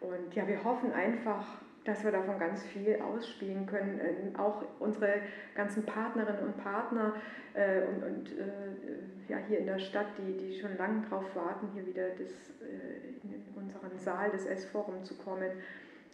und 0.00 0.34
ja, 0.34 0.46
wir 0.48 0.62
hoffen 0.64 0.92
einfach, 0.92 1.46
dass 1.84 2.04
wir 2.04 2.12
davon 2.12 2.38
ganz 2.38 2.62
viel 2.64 2.96
ausspielen 3.00 3.66
können. 3.66 4.00
Ähm, 4.00 4.36
auch 4.36 4.64
unsere 4.78 5.14
ganzen 5.54 5.84
Partnerinnen 5.84 6.44
und 6.44 6.56
Partner 6.56 7.14
äh, 7.54 7.82
und, 7.86 8.02
und 8.04 8.38
äh, 8.38 9.28
ja, 9.28 9.38
hier 9.48 9.58
in 9.58 9.66
der 9.66 9.78
Stadt, 9.78 10.06
die, 10.18 10.36
die 10.36 10.60
schon 10.60 10.76
lange 10.76 11.02
darauf 11.08 11.34
warten, 11.34 11.68
hier 11.74 11.86
wieder 11.86 12.10
das, 12.10 12.30
äh, 12.60 13.24
in 13.24 13.44
unseren 13.54 13.96
Saal 13.98 14.30
des 14.30 14.46
S-Forum 14.46 15.04
zu 15.04 15.14
kommen, 15.16 15.50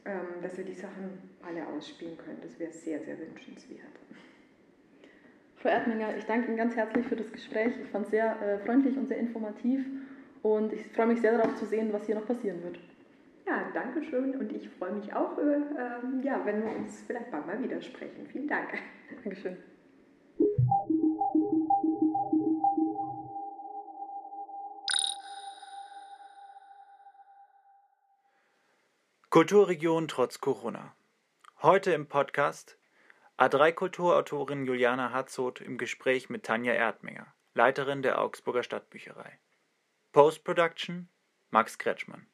ähm, 0.04 0.42
dass 0.42 0.56
wir 0.56 0.64
die 0.64 0.74
Sachen 0.74 1.30
alle 1.42 1.66
ausspielen 1.66 2.16
können. 2.18 2.38
Das 2.42 2.58
wäre 2.58 2.72
sehr, 2.72 3.00
sehr 3.00 3.18
wünschenswert. 3.18 3.80
Frau 5.60 5.70
Erdminger, 5.70 6.16
ich 6.16 6.24
danke 6.24 6.48
Ihnen 6.48 6.56
ganz 6.56 6.76
herzlich 6.76 7.04
für 7.06 7.16
das 7.16 7.32
Gespräch. 7.32 7.72
Ich 7.82 7.88
fand 7.90 8.04
es 8.04 8.12
sehr 8.12 8.40
äh, 8.40 8.58
freundlich 8.64 8.96
und 8.96 9.08
sehr 9.08 9.18
informativ 9.18 9.84
und 10.42 10.72
ich 10.72 10.86
freue 10.92 11.06
mich 11.06 11.20
sehr 11.20 11.36
darauf 11.36 11.56
zu 11.56 11.66
sehen, 11.66 11.92
was 11.92 12.06
hier 12.06 12.14
noch 12.14 12.26
passieren 12.26 12.62
wird. 12.62 12.78
Ja, 13.44 13.68
danke 13.74 14.04
schön 14.04 14.36
und 14.36 14.52
ich 14.52 14.68
freue 14.68 14.92
mich 14.92 15.12
auch, 15.12 15.36
äh, 15.36 15.56
äh, 15.56 16.24
ja, 16.24 16.40
wenn 16.44 16.62
wir 16.62 16.76
uns 16.76 17.02
vielleicht 17.06 17.32
bald 17.32 17.46
mal 17.46 17.60
widersprechen. 17.60 18.26
Vielen 18.30 18.46
Dank. 18.46 18.68
Dankeschön. 19.24 19.56
Kulturregion 29.30 30.06
trotz 30.06 30.40
Corona. 30.40 30.94
Heute 31.62 31.90
im 31.90 32.06
Podcast 32.06 32.77
A3-Kulturautorin 33.38 34.66
Juliana 34.66 35.12
Hatzoth 35.12 35.60
im 35.60 35.78
Gespräch 35.78 36.28
mit 36.28 36.44
Tanja 36.44 36.72
Erdminger, 36.74 37.32
Leiterin 37.54 38.02
der 38.02 38.20
Augsburger 38.20 38.64
Stadtbücherei. 38.64 39.38
Post-Production 40.10 41.08
Max 41.50 41.78
Kretschmann 41.78 42.26